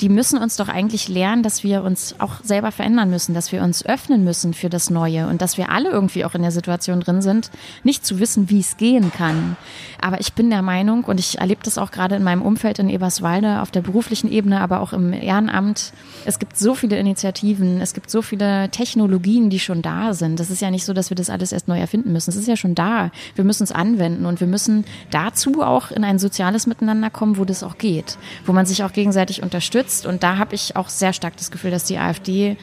die 0.00 0.08
müssen 0.08 0.38
uns 0.38 0.56
doch 0.56 0.68
eigentlich 0.68 1.08
lernen, 1.08 1.42
dass 1.42 1.64
wir 1.64 1.82
uns 1.82 2.14
auch 2.18 2.36
selber 2.42 2.70
verändern 2.70 3.10
müssen, 3.10 3.34
dass 3.34 3.52
wir 3.52 3.62
uns 3.62 3.84
öffnen 3.84 4.24
müssen 4.24 4.54
für 4.54 4.68
das 4.68 4.90
Neue 4.90 5.26
und 5.26 5.42
dass 5.42 5.58
wir 5.58 5.70
alle 5.70 5.90
irgendwie 5.90 6.24
auch 6.24 6.34
in 6.34 6.42
der 6.42 6.50
Situation 6.50 7.00
drin 7.00 7.22
sind, 7.22 7.50
nicht 7.82 8.06
zu 8.06 8.20
wissen, 8.20 8.48
wie 8.50 8.60
es 8.60 8.76
gehen 8.76 9.10
kann. 9.12 9.56
Aber 10.00 10.20
ich 10.20 10.32
bin 10.34 10.50
der 10.50 10.62
Meinung, 10.62 11.04
und 11.04 11.18
ich 11.18 11.38
erlebe 11.38 11.60
das 11.64 11.78
auch 11.78 11.90
gerade 11.90 12.16
in 12.16 12.22
meinem 12.22 12.42
Umfeld 12.42 12.78
in 12.78 12.88
Eberswalde, 12.88 13.60
auf 13.60 13.70
der 13.70 13.80
beruflichen 13.80 14.30
Ebene, 14.30 14.60
aber 14.60 14.80
auch 14.80 14.92
im 14.92 15.12
Ehrenamt, 15.12 15.92
es 16.24 16.38
gibt 16.38 16.56
so 16.56 16.74
viele 16.74 16.98
Initiativen, 16.98 17.80
es 17.80 17.94
gibt 17.94 18.10
so 18.10 18.22
viele 18.22 18.68
Technologien, 18.70 19.50
die 19.50 19.58
schon 19.58 19.82
da 19.82 20.14
sind. 20.14 20.38
Das 20.38 20.50
ist 20.50 20.62
ja 20.62 20.70
nicht 20.70 20.84
so, 20.84 20.92
dass 20.92 21.10
wir 21.10 21.16
das 21.16 21.30
alles 21.30 21.52
erst 21.52 21.68
neu 21.68 21.78
erfinden 21.78 22.12
müssen. 22.12 22.30
Es 22.30 22.36
ist 22.36 22.46
ja 22.46 22.56
schon 22.56 22.74
da. 22.74 23.10
Wir 23.34 23.44
müssen 23.44 23.64
es 23.64 23.72
anwenden 23.72 24.26
und 24.26 24.40
wir 24.40 24.46
müssen 24.46 24.84
dazu 25.10 25.62
auch 25.62 25.90
in 25.90 26.04
ein 26.04 26.18
soziales 26.18 26.66
Miteinander 26.66 27.10
kommen, 27.10 27.36
wo 27.36 27.44
das 27.44 27.62
auch 27.62 27.78
geht, 27.78 28.18
wo 28.46 28.52
man 28.52 28.66
sich 28.66 28.84
auch 28.84 28.92
gegenseitig 28.92 29.42
unterstützt 29.42 29.87
unterstützt. 29.88 30.06
Und 30.06 30.22
da 30.22 30.38
habe 30.38 30.54
ich 30.54 30.76
auch 30.76 30.88
sehr 30.88 31.12
stark 31.12 31.36
das 31.36 31.50
Gefühl, 31.50 31.70
dass 31.70 31.84
die 31.84 31.98
AfD, 31.98 32.56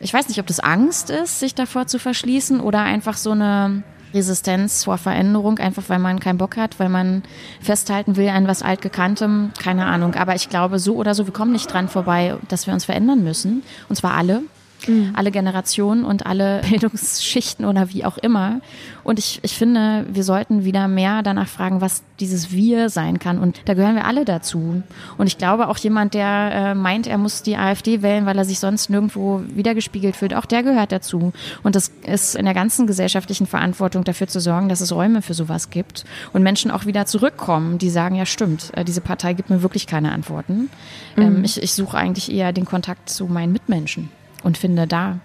ich 0.00 0.12
weiß 0.12 0.28
nicht, 0.28 0.40
ob 0.40 0.46
das 0.46 0.60
Angst 0.60 1.10
ist, 1.10 1.40
sich 1.40 1.54
davor 1.54 1.86
zu 1.86 1.98
verschließen 1.98 2.60
oder 2.60 2.80
einfach 2.80 3.16
so 3.16 3.32
eine 3.32 3.82
Resistenz 4.12 4.84
vor 4.84 4.98
Veränderung, 4.98 5.58
einfach 5.58 5.84
weil 5.88 6.00
man 6.00 6.18
keinen 6.18 6.38
Bock 6.38 6.56
hat, 6.56 6.80
weil 6.80 6.88
man 6.88 7.22
festhalten 7.60 8.16
will 8.16 8.28
an 8.28 8.48
was 8.48 8.62
altgekanntem, 8.62 9.52
keine 9.62 9.86
Ahnung. 9.86 10.14
Aber 10.14 10.34
ich 10.34 10.48
glaube, 10.48 10.80
so 10.80 10.96
oder 10.96 11.14
so, 11.14 11.26
wir 11.26 11.32
kommen 11.32 11.52
nicht 11.52 11.72
dran 11.72 11.88
vorbei, 11.88 12.36
dass 12.48 12.66
wir 12.66 12.74
uns 12.74 12.84
verändern 12.84 13.22
müssen. 13.22 13.62
Und 13.88 13.96
zwar 13.96 14.14
alle 14.14 14.42
mhm. 14.86 15.12
alle 15.14 15.30
Generationen 15.30 16.04
und 16.04 16.26
alle 16.26 16.62
Bildungsschichten 16.68 17.64
oder 17.64 17.90
wie 17.92 18.04
auch 18.04 18.18
immer. 18.18 18.60
Und 19.04 19.18
ich, 19.18 19.40
ich 19.42 19.56
finde, 19.56 20.06
wir 20.10 20.24
sollten 20.24 20.64
wieder 20.64 20.88
mehr 20.88 21.22
danach 21.22 21.48
fragen, 21.48 21.80
was 21.80 22.02
dieses 22.20 22.52
Wir 22.52 22.90
sein 22.90 23.18
kann. 23.18 23.38
Und 23.38 23.60
da 23.64 23.74
gehören 23.74 23.94
wir 23.94 24.04
alle 24.04 24.24
dazu. 24.24 24.82
Und 25.16 25.26
ich 25.26 25.38
glaube, 25.38 25.68
auch 25.68 25.78
jemand, 25.78 26.14
der 26.14 26.50
äh, 26.52 26.74
meint, 26.74 27.06
er 27.06 27.18
muss 27.18 27.42
die 27.42 27.56
AfD 27.56 28.02
wählen, 28.02 28.26
weil 28.26 28.38
er 28.38 28.44
sich 28.44 28.58
sonst 28.58 28.90
nirgendwo 28.90 29.42
wiedergespiegelt 29.48 30.16
fühlt, 30.16 30.34
auch 30.34 30.44
der 30.44 30.62
gehört 30.62 30.92
dazu. 30.92 31.32
Und 31.62 31.76
das 31.76 31.90
ist 32.06 32.36
in 32.36 32.44
der 32.44 32.54
ganzen 32.54 32.86
gesellschaftlichen 32.86 33.46
Verantwortung 33.46 34.04
dafür 34.04 34.28
zu 34.28 34.40
sorgen, 34.40 34.68
dass 34.68 34.80
es 34.80 34.92
Räume 34.92 35.22
für 35.22 35.34
sowas 35.34 35.70
gibt 35.70 36.04
und 36.32 36.42
Menschen 36.42 36.70
auch 36.70 36.86
wieder 36.86 37.06
zurückkommen, 37.06 37.78
die 37.78 37.90
sagen, 37.90 38.14
ja 38.14 38.26
stimmt, 38.26 38.70
äh, 38.74 38.84
diese 38.84 39.00
Partei 39.00 39.32
gibt 39.32 39.50
mir 39.50 39.62
wirklich 39.62 39.86
keine 39.86 40.12
Antworten. 40.12 40.70
Mhm. 41.16 41.22
Ähm, 41.22 41.44
ich, 41.44 41.62
ich 41.62 41.72
suche 41.72 41.96
eigentlich 41.96 42.30
eher 42.30 42.52
den 42.52 42.64
Kontakt 42.64 43.08
zu 43.08 43.26
meinen 43.26 43.52
Mitmenschen 43.52 44.10
und 44.42 44.58
finde 44.58 44.86
da 44.86 45.20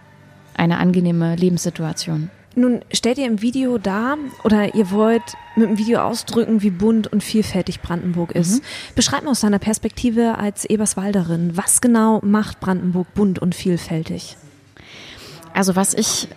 eine 0.55 0.77
angenehme 0.77 1.35
Lebenssituation. 1.35 2.29
Nun 2.57 2.85
stellt 2.93 3.17
ihr 3.17 3.25
im 3.25 3.41
Video 3.41 3.77
dar 3.77 4.17
oder 4.45 4.75
ihr 4.75 4.89
wollt 4.91 5.35
mit 5.57 5.67
dem 5.67 5.77
Video 5.77 5.99
ausdrücken, 5.99 6.61
wie 6.61 6.69
bunt 6.69 7.07
und 7.07 7.21
vielfältig 7.21 7.81
Brandenburg 7.81 8.31
ist. 8.31 8.61
Mhm. 8.61 8.95
Beschreibt 8.95 9.25
mal 9.25 9.31
aus 9.31 9.41
deiner 9.41 9.59
Perspektive 9.59 10.37
als 10.37 10.63
Eberswalderin, 10.63 11.57
was 11.57 11.81
genau 11.81 12.21
macht 12.23 12.61
Brandenburg 12.61 13.13
bunt 13.13 13.39
und 13.39 13.55
vielfältig? 13.55 14.37
Also 15.53 15.75
was 15.75 15.93
ich 15.93 16.29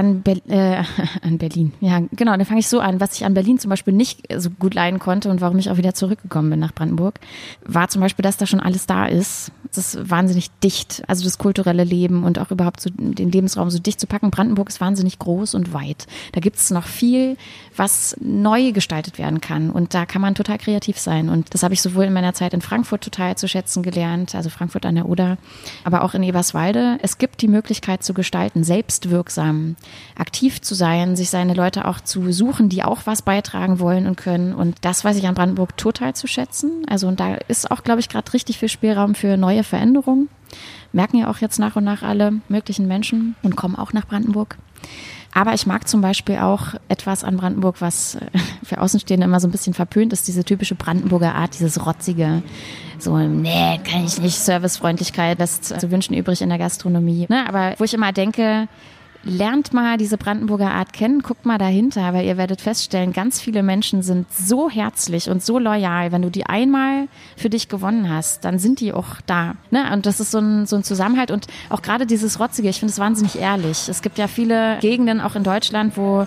an, 0.00 0.22
Be 0.22 0.40
äh, 0.48 0.82
an 1.22 1.38
Berlin. 1.38 1.72
Ja, 1.80 2.00
genau, 2.12 2.32
dann 2.32 2.44
fange 2.44 2.60
ich 2.60 2.68
so 2.68 2.80
an. 2.80 3.00
Was 3.00 3.14
ich 3.16 3.24
an 3.24 3.34
Berlin 3.34 3.58
zum 3.58 3.68
Beispiel 3.68 3.92
nicht 3.92 4.22
so 4.36 4.50
gut 4.50 4.74
leiden 4.74 4.98
konnte 4.98 5.30
und 5.30 5.40
warum 5.40 5.58
ich 5.58 5.70
auch 5.70 5.76
wieder 5.76 5.94
zurückgekommen 5.94 6.50
bin 6.50 6.58
nach 6.58 6.74
Brandenburg, 6.74 7.20
war 7.64 7.88
zum 7.88 8.00
Beispiel, 8.00 8.22
dass 8.22 8.36
da 8.36 8.46
schon 8.46 8.60
alles 8.60 8.86
da 8.86 9.06
ist. 9.06 9.52
Es 9.70 9.78
ist 9.78 10.10
wahnsinnig 10.10 10.50
dicht. 10.64 11.02
Also 11.06 11.22
das 11.22 11.38
kulturelle 11.38 11.84
Leben 11.84 12.24
und 12.24 12.38
auch 12.38 12.50
überhaupt 12.50 12.80
so 12.80 12.90
den 12.90 13.30
Lebensraum 13.30 13.70
so 13.70 13.78
dicht 13.78 14.00
zu 14.00 14.06
packen. 14.06 14.30
Brandenburg 14.30 14.68
ist 14.68 14.80
wahnsinnig 14.80 15.18
groß 15.18 15.54
und 15.54 15.72
weit. 15.72 16.06
Da 16.32 16.40
gibt 16.40 16.56
es 16.56 16.70
noch 16.70 16.86
viel, 16.86 17.36
was 17.76 18.16
neu 18.20 18.72
gestaltet 18.72 19.18
werden 19.18 19.40
kann. 19.40 19.70
Und 19.70 19.94
da 19.94 20.06
kann 20.06 20.22
man 20.22 20.34
total 20.34 20.58
kreativ 20.58 20.98
sein. 20.98 21.28
Und 21.28 21.54
das 21.54 21.62
habe 21.62 21.74
ich 21.74 21.82
sowohl 21.82 22.04
in 22.04 22.12
meiner 22.12 22.34
Zeit 22.34 22.54
in 22.54 22.60
Frankfurt 22.60 23.02
total 23.02 23.36
zu 23.36 23.46
schätzen 23.46 23.82
gelernt, 23.82 24.34
also 24.34 24.50
Frankfurt 24.50 24.86
an 24.86 24.96
der 24.96 25.08
Oder, 25.08 25.38
aber 25.84 26.02
auch 26.02 26.14
in 26.14 26.22
Eberswalde. 26.22 26.98
Es 27.02 27.18
gibt 27.18 27.42
die 27.42 27.48
Möglichkeit 27.48 28.02
zu 28.02 28.14
gestalten, 28.14 28.64
selbstwirksam 28.64 29.76
aktiv 30.16 30.60
zu 30.60 30.74
sein, 30.74 31.16
sich 31.16 31.30
seine 31.30 31.54
Leute 31.54 31.86
auch 31.86 32.00
zu 32.00 32.32
suchen, 32.32 32.68
die 32.68 32.82
auch 32.82 33.00
was 33.04 33.22
beitragen 33.22 33.78
wollen 33.78 34.06
und 34.06 34.16
können. 34.16 34.54
Und 34.54 34.76
das 34.82 35.04
weiß 35.04 35.16
ich 35.16 35.26
an 35.26 35.34
Brandenburg 35.34 35.76
total 35.76 36.14
zu 36.14 36.26
schätzen. 36.26 36.84
Also 36.88 37.08
und 37.08 37.20
da 37.20 37.34
ist 37.48 37.70
auch, 37.70 37.82
glaube 37.82 38.00
ich, 38.00 38.08
gerade 38.08 38.32
richtig 38.32 38.58
viel 38.58 38.68
Spielraum 38.68 39.14
für 39.14 39.36
neue 39.36 39.64
Veränderungen. 39.64 40.28
Merken 40.92 41.18
ja 41.18 41.30
auch 41.30 41.38
jetzt 41.38 41.58
nach 41.58 41.76
und 41.76 41.84
nach 41.84 42.02
alle 42.02 42.34
möglichen 42.48 42.88
Menschen 42.88 43.36
und 43.42 43.56
kommen 43.56 43.76
auch 43.76 43.92
nach 43.92 44.06
Brandenburg. 44.06 44.56
Aber 45.32 45.54
ich 45.54 45.66
mag 45.66 45.86
zum 45.86 46.00
Beispiel 46.00 46.38
auch 46.38 46.74
etwas 46.88 47.22
an 47.22 47.36
Brandenburg, 47.36 47.80
was 47.80 48.16
äh, 48.16 48.20
für 48.64 48.80
Außenstehende 48.80 49.26
immer 49.26 49.38
so 49.38 49.46
ein 49.46 49.52
bisschen 49.52 49.74
verpönt 49.74 50.12
ist, 50.12 50.26
diese 50.26 50.44
typische 50.44 50.74
Brandenburger 50.74 51.34
Art, 51.34 51.54
dieses 51.54 51.86
rotzige, 51.86 52.42
so, 52.98 53.16
nee, 53.16 53.80
kann 53.88 54.04
ich 54.04 54.20
nicht, 54.20 54.38
Servicefreundlichkeit 54.38 55.38
lässt 55.38 55.64
zu 55.80 55.90
wünschen 55.90 56.14
übrig 56.14 56.42
in 56.42 56.48
der 56.48 56.58
Gastronomie. 56.58 57.26
Ne? 57.28 57.48
Aber 57.48 57.74
wo 57.78 57.84
ich 57.84 57.94
immer 57.94 58.12
denke, 58.12 58.68
lernt 59.22 59.72
mal 59.72 59.98
diese 59.98 60.16
Brandenburger 60.16 60.70
Art 60.70 60.92
kennen, 60.92 61.20
guckt 61.20 61.44
mal 61.44 61.58
dahinter, 61.58 62.12
weil 62.14 62.24
ihr 62.24 62.36
werdet 62.36 62.60
feststellen, 62.60 63.12
ganz 63.12 63.40
viele 63.40 63.62
Menschen 63.62 64.02
sind 64.02 64.32
so 64.32 64.70
herzlich 64.70 65.28
und 65.28 65.42
so 65.42 65.58
loyal. 65.58 66.12
Wenn 66.12 66.22
du 66.22 66.30
die 66.30 66.46
einmal 66.46 67.08
für 67.36 67.50
dich 67.50 67.68
gewonnen 67.68 68.08
hast, 68.08 68.44
dann 68.44 68.58
sind 68.58 68.80
die 68.80 68.92
auch 68.92 69.20
da. 69.26 69.54
Ne? 69.70 69.92
Und 69.92 70.06
das 70.06 70.20
ist 70.20 70.30
so 70.30 70.38
ein, 70.38 70.66
so 70.66 70.76
ein 70.76 70.84
Zusammenhalt 70.84 71.30
und 71.30 71.46
auch 71.68 71.82
gerade 71.82 72.06
dieses 72.06 72.40
Rotzige, 72.40 72.68
ich 72.68 72.78
finde 72.78 72.92
es 72.92 72.98
wahnsinnig 72.98 73.38
ehrlich. 73.38 73.88
Es 73.88 74.02
gibt 74.02 74.18
ja 74.18 74.26
viele 74.26 74.78
Gegenden 74.80 75.20
auch 75.20 75.34
in 75.34 75.44
Deutschland, 75.44 75.96
wo 75.96 76.26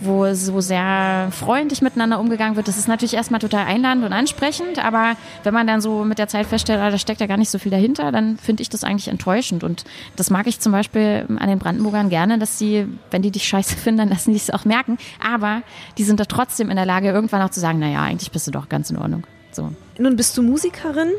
wo 0.00 0.32
so 0.34 0.60
sehr 0.60 1.28
freundlich 1.32 1.82
miteinander 1.82 2.20
umgegangen 2.20 2.56
wird. 2.56 2.68
Das 2.68 2.78
ist 2.78 2.88
natürlich 2.88 3.14
erstmal 3.14 3.40
total 3.40 3.66
einladend 3.66 4.04
und 4.04 4.12
ansprechend, 4.12 4.82
aber 4.84 5.16
wenn 5.42 5.54
man 5.54 5.66
dann 5.66 5.80
so 5.80 6.04
mit 6.04 6.18
der 6.18 6.28
Zeit 6.28 6.46
feststellt, 6.46 6.80
ah, 6.80 6.90
da 6.90 6.98
steckt 6.98 7.20
ja 7.20 7.26
gar 7.26 7.36
nicht 7.36 7.50
so 7.50 7.58
viel 7.58 7.70
dahinter, 7.70 8.12
dann 8.12 8.36
finde 8.36 8.62
ich 8.62 8.68
das 8.68 8.84
eigentlich 8.84 9.08
enttäuschend. 9.08 9.64
Und 9.64 9.84
das 10.16 10.30
mag 10.30 10.46
ich 10.46 10.60
zum 10.60 10.72
Beispiel 10.72 11.26
an 11.38 11.48
den 11.48 11.58
Brandenburgern 11.58 12.08
gerne, 12.08 12.38
dass 12.38 12.58
sie, 12.58 12.86
wenn 13.10 13.22
die 13.22 13.30
dich 13.30 13.46
scheiße 13.48 13.76
finden, 13.76 13.98
dann 13.98 14.08
lassen 14.10 14.30
die 14.30 14.36
es 14.36 14.50
auch 14.50 14.64
merken. 14.64 14.98
Aber 15.24 15.62
die 15.96 16.04
sind 16.04 16.20
da 16.20 16.24
trotzdem 16.24 16.70
in 16.70 16.76
der 16.76 16.86
Lage, 16.86 17.08
irgendwann 17.08 17.42
auch 17.42 17.50
zu 17.50 17.60
sagen, 17.60 17.78
naja, 17.78 18.02
eigentlich 18.02 18.30
bist 18.30 18.46
du 18.46 18.50
doch 18.50 18.68
ganz 18.68 18.90
in 18.90 18.98
Ordnung. 18.98 19.24
So. 19.52 19.72
Nun 19.98 20.16
bist 20.16 20.36
du 20.36 20.42
Musikerin. 20.42 21.10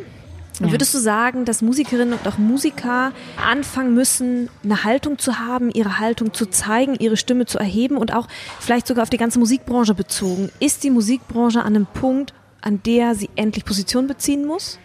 Ja. 0.60 0.72
Würdest 0.72 0.94
du 0.94 1.00
sagen, 1.00 1.46
dass 1.46 1.62
Musikerinnen 1.62 2.14
und 2.14 2.28
auch 2.28 2.38
Musiker 2.38 3.14
anfangen 3.42 3.94
müssen, 3.94 4.50
eine 4.64 4.84
Haltung 4.84 5.18
zu 5.18 5.40
haben, 5.40 5.70
ihre 5.72 6.00
Haltung 6.00 6.34
zu 6.34 6.48
zeigen, 6.48 6.96
ihre 6.96 7.18
Stimme 7.18 7.46
zu 7.46 7.58
erheben 7.58 7.96
und 7.98 8.14
auch 8.14 8.28
vielleicht 8.60 8.88
sogar 8.88 9.04
auf 9.04 9.10
die 9.10 9.18
ganze 9.18 9.40
Musikbranche 9.40 9.94
bezogen? 9.94 10.50
Ist 10.60 10.84
die 10.84 10.90
Musikbranche 10.90 11.62
an 11.62 11.76
einem 11.76 11.86
Punkt, 11.86 12.34
an 12.62 12.82
der 12.84 13.16
sie 13.16 13.30
endlich 13.36 13.64
Position 13.64 14.08
beziehen 14.08 14.46
muss? 14.46 14.80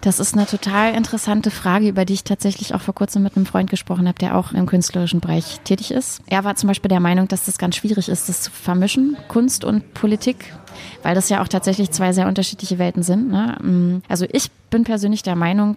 Das 0.00 0.18
ist 0.18 0.34
eine 0.34 0.46
total 0.46 0.94
interessante 0.94 1.50
Frage, 1.50 1.88
über 1.88 2.04
die 2.04 2.14
ich 2.14 2.24
tatsächlich 2.24 2.74
auch 2.74 2.80
vor 2.80 2.94
kurzem 2.94 3.22
mit 3.22 3.36
einem 3.36 3.46
Freund 3.46 3.70
gesprochen 3.70 4.06
habe, 4.06 4.18
der 4.18 4.36
auch 4.36 4.52
im 4.52 4.66
künstlerischen 4.66 5.20
Bereich 5.20 5.60
tätig 5.64 5.90
ist. 5.90 6.20
Er 6.26 6.44
war 6.44 6.56
zum 6.56 6.68
Beispiel 6.68 6.88
der 6.88 7.00
Meinung, 7.00 7.28
dass 7.28 7.44
das 7.44 7.58
ganz 7.58 7.76
schwierig 7.76 8.08
ist, 8.08 8.28
das 8.28 8.42
zu 8.42 8.50
vermischen, 8.50 9.16
Kunst 9.28 9.64
und 9.64 9.94
Politik, 9.94 10.52
weil 11.02 11.14
das 11.14 11.28
ja 11.28 11.42
auch 11.42 11.48
tatsächlich 11.48 11.90
zwei 11.90 12.12
sehr 12.12 12.26
unterschiedliche 12.26 12.78
Welten 12.78 13.02
sind. 13.02 13.30
Ne? 13.30 13.56
Mm, 13.60 14.02
also 14.08 14.26
ich 14.30 14.50
bin 14.70 14.84
persönlich 14.84 15.22
der 15.22 15.36
Meinung, 15.36 15.76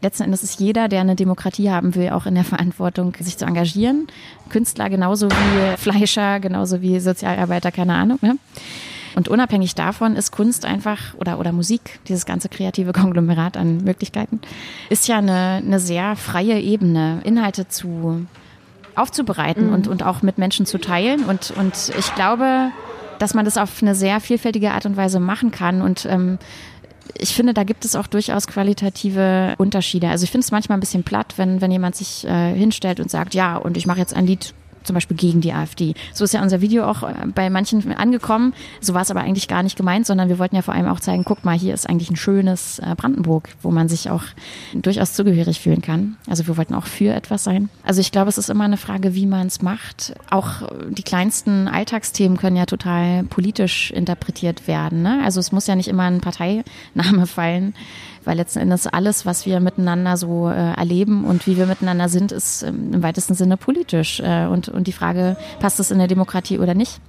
letzten 0.00 0.24
Endes 0.24 0.42
ist 0.42 0.60
jeder, 0.60 0.88
der 0.88 1.00
eine 1.00 1.16
Demokratie 1.16 1.70
haben 1.70 1.94
will, 1.94 2.10
auch 2.10 2.26
in 2.26 2.34
der 2.34 2.44
Verantwortung, 2.44 3.14
sich 3.20 3.36
zu 3.38 3.44
engagieren. 3.44 4.06
Künstler 4.48 4.90
genauso 4.90 5.28
wie 5.30 5.76
Fleischer, 5.76 6.40
genauso 6.40 6.82
wie 6.82 7.00
Sozialarbeiter, 7.00 7.72
keine 7.72 7.94
Ahnung. 7.94 8.18
Ne? 8.22 8.38
Und 9.16 9.28
unabhängig 9.28 9.74
davon 9.74 10.14
ist 10.14 10.30
Kunst 10.30 10.66
einfach 10.66 11.14
oder, 11.18 11.40
oder 11.40 11.50
Musik, 11.50 12.00
dieses 12.06 12.26
ganze 12.26 12.50
kreative 12.50 12.92
Konglomerat 12.92 13.56
an 13.56 13.78
Möglichkeiten, 13.78 14.40
ist 14.90 15.08
ja 15.08 15.16
eine, 15.18 15.62
eine 15.64 15.80
sehr 15.80 16.16
freie 16.16 16.60
Ebene, 16.60 17.22
Inhalte 17.24 17.66
zu 17.66 18.26
aufzubereiten 18.94 19.68
mhm. 19.68 19.72
und, 19.72 19.88
und 19.88 20.02
auch 20.02 20.20
mit 20.20 20.36
Menschen 20.36 20.66
zu 20.66 20.78
teilen. 20.78 21.24
Und, 21.24 21.50
und 21.56 21.92
ich 21.98 22.14
glaube, 22.14 22.70
dass 23.18 23.32
man 23.32 23.46
das 23.46 23.56
auf 23.56 23.82
eine 23.82 23.94
sehr 23.94 24.20
vielfältige 24.20 24.72
Art 24.72 24.84
und 24.84 24.98
Weise 24.98 25.18
machen 25.18 25.50
kann. 25.50 25.80
Und 25.80 26.04
ähm, 26.04 26.38
ich 27.14 27.34
finde, 27.34 27.54
da 27.54 27.64
gibt 27.64 27.86
es 27.86 27.96
auch 27.96 28.06
durchaus 28.06 28.46
qualitative 28.46 29.54
Unterschiede. 29.56 30.08
Also 30.10 30.24
ich 30.24 30.30
finde 30.30 30.44
es 30.44 30.52
manchmal 30.52 30.76
ein 30.76 30.80
bisschen 30.80 31.04
platt, 31.04 31.34
wenn, 31.36 31.62
wenn 31.62 31.70
jemand 31.70 31.96
sich 31.96 32.26
äh, 32.26 32.54
hinstellt 32.54 33.00
und 33.00 33.10
sagt, 33.10 33.34
ja, 33.34 33.56
und 33.56 33.78
ich 33.78 33.86
mache 33.86 34.00
jetzt 34.00 34.14
ein 34.14 34.26
Lied 34.26 34.52
zum 34.86 34.94
Beispiel 34.94 35.16
gegen 35.16 35.40
die 35.40 35.52
AfD. 35.52 35.94
So 36.12 36.24
ist 36.24 36.32
ja 36.32 36.42
unser 36.42 36.60
Video 36.60 36.84
auch 36.84 37.02
äh, 37.02 37.14
bei 37.34 37.50
manchen 37.50 37.92
angekommen. 37.92 38.54
So 38.80 38.94
war 38.94 39.02
es 39.02 39.10
aber 39.10 39.20
eigentlich 39.20 39.48
gar 39.48 39.62
nicht 39.62 39.76
gemeint, 39.76 40.06
sondern 40.06 40.28
wir 40.28 40.38
wollten 40.38 40.56
ja 40.56 40.62
vor 40.62 40.74
allem 40.74 40.86
auch 40.86 41.00
zeigen, 41.00 41.24
guck 41.24 41.44
mal, 41.44 41.56
hier 41.58 41.74
ist 41.74 41.88
eigentlich 41.88 42.10
ein 42.10 42.16
schönes 42.16 42.78
äh, 42.78 42.94
Brandenburg, 42.96 43.48
wo 43.62 43.70
man 43.70 43.88
sich 43.88 44.10
auch 44.10 44.22
durchaus 44.74 45.12
zugehörig 45.14 45.60
fühlen 45.60 45.82
kann. 45.82 46.16
Also 46.28 46.46
wir 46.46 46.56
wollten 46.56 46.74
auch 46.74 46.86
für 46.86 47.12
etwas 47.12 47.44
sein. 47.44 47.68
Also 47.84 48.00
ich 48.00 48.12
glaube, 48.12 48.28
es 48.28 48.38
ist 48.38 48.50
immer 48.50 48.64
eine 48.64 48.76
Frage, 48.76 49.14
wie 49.14 49.26
man 49.26 49.46
es 49.46 49.62
macht. 49.62 50.14
Auch 50.30 50.62
die 50.88 51.02
kleinsten 51.02 51.68
Alltagsthemen 51.68 52.36
können 52.36 52.56
ja 52.56 52.66
total 52.66 53.24
politisch 53.24 53.90
interpretiert 53.90 54.66
werden. 54.68 55.02
Ne? 55.02 55.20
Also 55.24 55.40
es 55.40 55.52
muss 55.52 55.66
ja 55.66 55.76
nicht 55.76 55.88
immer 55.88 56.04
ein 56.04 56.20
Parteiname 56.20 57.26
fallen 57.26 57.74
weil 58.26 58.36
letzten 58.36 58.58
Endes 58.58 58.86
alles, 58.86 59.24
was 59.24 59.46
wir 59.46 59.60
miteinander 59.60 60.16
so 60.16 60.48
äh, 60.48 60.74
erleben 60.74 61.24
und 61.24 61.46
wie 61.46 61.56
wir 61.56 61.66
miteinander 61.66 62.08
sind, 62.08 62.32
ist 62.32 62.62
ähm, 62.62 62.92
im 62.92 63.02
weitesten 63.02 63.34
Sinne 63.34 63.56
politisch. 63.56 64.20
Äh, 64.20 64.46
und, 64.46 64.68
und 64.68 64.86
die 64.86 64.92
Frage, 64.92 65.36
passt 65.60 65.80
es 65.80 65.90
in 65.90 65.98
der 65.98 66.08
Demokratie 66.08 66.58
oder 66.58 66.74
nicht? 66.74 67.00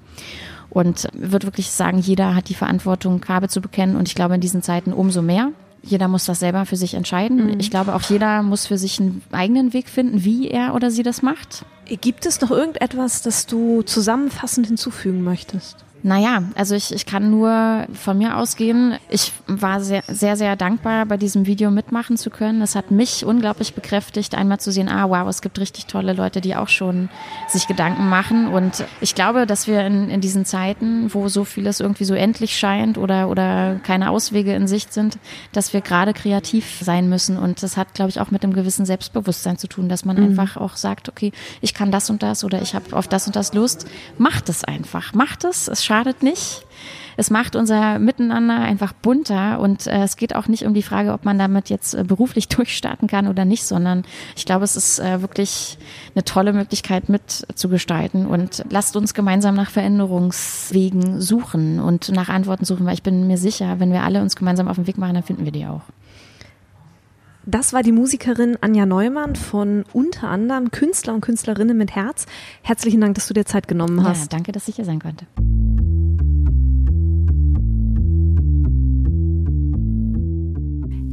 Und 0.70 1.08
würde 1.14 1.48
wirklich 1.48 1.72
sagen, 1.72 1.98
jeder 1.98 2.36
hat 2.36 2.50
die 2.50 2.54
Verantwortung, 2.54 3.24
Farbe 3.24 3.48
zu 3.48 3.62
bekennen. 3.62 3.96
Und 3.96 4.08
ich 4.08 4.16
glaube, 4.16 4.36
in 4.36 4.42
diesen 4.42 4.62
Zeiten 4.62 4.94
umso 4.94 5.22
mehr. 5.22 5.52
Jeder 5.82 6.08
muss 6.08 6.26
das 6.26 6.40
selber 6.40 6.66
für 6.66 6.76
sich 6.76 6.94
entscheiden. 6.94 7.48
Mhm. 7.48 7.60
Ich 7.60 7.72
glaube, 7.72 7.96
auch 7.96 8.02
jeder 8.02 8.44
muss 8.44 8.68
für 8.68 8.78
sich 8.78 9.00
einen 9.00 9.22
eigenen 9.32 9.74
Weg 9.74 9.90
finden, 9.90 10.24
wie 10.24 10.50
er 10.50 10.76
oder 10.76 10.92
sie 10.92 11.04
das 11.04 11.22
macht. 11.22 11.66
Gibt 12.02 12.26
es 12.26 12.42
noch 12.42 12.52
irgendetwas, 12.52 13.22
das 13.22 13.46
du 13.46 13.82
zusammenfassend 13.82 14.68
hinzufügen 14.68 15.24
möchtest? 15.24 15.87
Naja, 16.04 16.44
also 16.56 16.76
ich, 16.76 16.94
ich 16.94 17.06
kann 17.06 17.32
nur 17.32 17.88
von 17.94 18.18
mir 18.18 18.38
ausgehen. 18.38 18.98
Ich 19.10 19.34
war 19.48 19.82
sehr, 19.82 20.04
sehr, 20.08 20.38
sehr 20.38 20.56
dankbar, 20.56 21.06
bei 21.06 21.18
diesem 21.18 21.48
Video 21.48 21.72
mitmachen 21.72 22.18
zu 22.18 22.30
können. 22.30 22.62
Es 22.62 22.76
hat 22.76 22.92
mich 22.92 23.26
unglaublich 23.26 23.74
bekräftigt, 23.74 24.36
einmal 24.36 24.60
zu 24.60 24.72
sehen, 24.72 24.90
ah 24.90 25.10
wow, 25.10 25.28
es 25.28 25.42
gibt 25.42 25.60
richtig 25.60 25.88
tolle 25.88 26.14
Leute, 26.14 26.40
die 26.40 26.56
auch 26.56 26.68
schon 26.68 27.10
sich 27.48 27.68
Gedanken 27.68 28.10
machen. 28.10 28.48
Und 28.48 28.86
ich 29.02 29.16
glaube, 29.16 29.48
dass 29.48 29.68
wir 29.68 29.86
in, 29.86 30.10
in 30.10 30.22
diesen 30.22 30.46
Zeiten, 30.46 31.14
wo 31.14 31.30
so 31.30 31.44
vieles 31.44 31.80
irgendwie 31.80 32.06
so 32.06 32.14
endlich 32.14 32.58
scheint 32.58 32.98
oder, 32.98 33.28
oder 33.28 33.80
keine 33.84 34.12
Auswege 34.12 34.54
in 34.54 34.68
Sicht 34.68 34.94
sind, 34.94 35.18
dass 35.52 35.74
wir 35.74 35.82
gerade 35.82 36.14
kreativ 36.14 36.80
sein 36.82 37.10
müssen. 37.10 37.38
Und 37.38 37.64
das 37.64 37.76
hat, 37.76 37.96
glaube 37.96 38.12
ich, 38.12 38.20
auch 38.20 38.30
mit 38.30 38.44
einem 38.44 38.54
gewissen 38.54 38.86
Selbstbewusstsein 38.86 39.58
zu 39.58 39.68
tun, 39.68 39.90
dass 39.90 40.06
man 40.06 40.18
mhm. 40.18 40.24
einfach 40.30 40.58
auch 40.58 40.76
sagt, 40.76 41.10
okay, 41.10 41.32
ich 41.62 41.74
kann 41.74 41.92
das 41.92 42.10
und 42.10 42.22
das 42.22 42.44
oder 42.44 42.62
ich 42.62 42.76
habe 42.76 42.96
auf 42.96 43.08
das 43.08 43.26
und 43.26 43.36
das 43.36 43.54
Lust. 43.54 43.88
Macht 44.20 44.48
es 44.50 44.64
einfach. 44.64 45.14
Macht 45.14 45.44
es. 45.44 45.68
Es 45.68 45.87
schadet 45.88 46.22
nicht. 46.22 46.66
Es 47.20 47.32
macht 47.32 47.56
unser 47.56 47.98
Miteinander 47.98 48.60
einfach 48.60 48.94
bunter 48.94 49.60
und 49.60 49.88
äh, 49.88 50.04
es 50.04 50.18
geht 50.18 50.36
auch 50.36 50.48
nicht 50.48 50.68
um 50.68 50.76
die 50.76 50.84
Frage, 50.84 51.14
ob 51.14 51.26
man 51.26 51.40
damit 51.40 51.70
jetzt 51.70 51.96
äh, 51.96 52.04
beruflich 52.04 52.48
durchstarten 52.48 53.08
kann 53.08 53.28
oder 53.28 53.44
nicht, 53.44 53.64
sondern 53.64 54.04
ich 54.36 54.46
glaube, 54.46 54.64
es 54.64 54.76
ist 54.76 55.00
äh, 55.00 55.22
wirklich 55.24 55.80
eine 56.14 56.24
tolle 56.24 56.54
Möglichkeit 56.54 57.10
mitzugestalten 57.10 58.28
und 58.28 58.64
lasst 58.70 58.96
uns 58.96 59.16
gemeinsam 59.16 59.56
nach 59.56 59.72
Veränderungswegen 59.72 61.20
suchen 61.20 61.80
und 61.80 62.10
nach 62.10 62.30
Antworten 62.30 62.66
suchen, 62.66 62.86
weil 62.86 62.94
ich 62.94 63.04
bin 63.04 63.26
mir 63.26 63.40
sicher, 63.40 63.80
wenn 63.80 63.92
wir 63.92 64.04
alle 64.04 64.22
uns 64.22 64.36
gemeinsam 64.36 64.68
auf 64.68 64.76
den 64.76 64.86
Weg 64.86 65.00
machen, 65.00 65.16
dann 65.16 65.24
finden 65.24 65.46
wir 65.46 65.52
die 65.52 65.66
auch. 65.66 65.82
Das 67.48 67.72
war 67.72 67.82
die 67.82 67.94
Musikerin 67.94 68.58
Anja 68.60 68.86
Neumann 68.86 69.38
von 69.38 69.86
unter 69.94 70.28
anderem 70.28 70.70
Künstler 70.70 71.14
und 71.14 71.22
Künstlerinnen 71.22 71.78
mit 71.78 71.96
Herz. 71.96 72.26
Herzlichen 72.62 73.00
Dank, 73.00 73.16
dass 73.16 73.28
du 73.28 73.34
dir 73.34 73.46
Zeit 73.46 73.70
genommen 73.70 74.04
hast. 74.04 74.34
Ja, 74.34 74.38
danke, 74.38 74.52
dass 74.52 74.68
ich 74.68 74.76
hier 74.76 74.86
sein 74.86 75.00
konnte. 75.00 75.26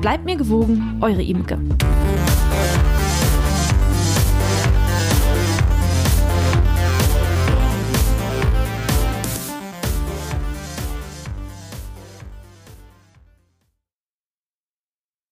Bleibt 0.00 0.24
mir 0.24 0.36
gewogen, 0.36 0.98
eure 1.02 1.22
Imke. 1.22 1.58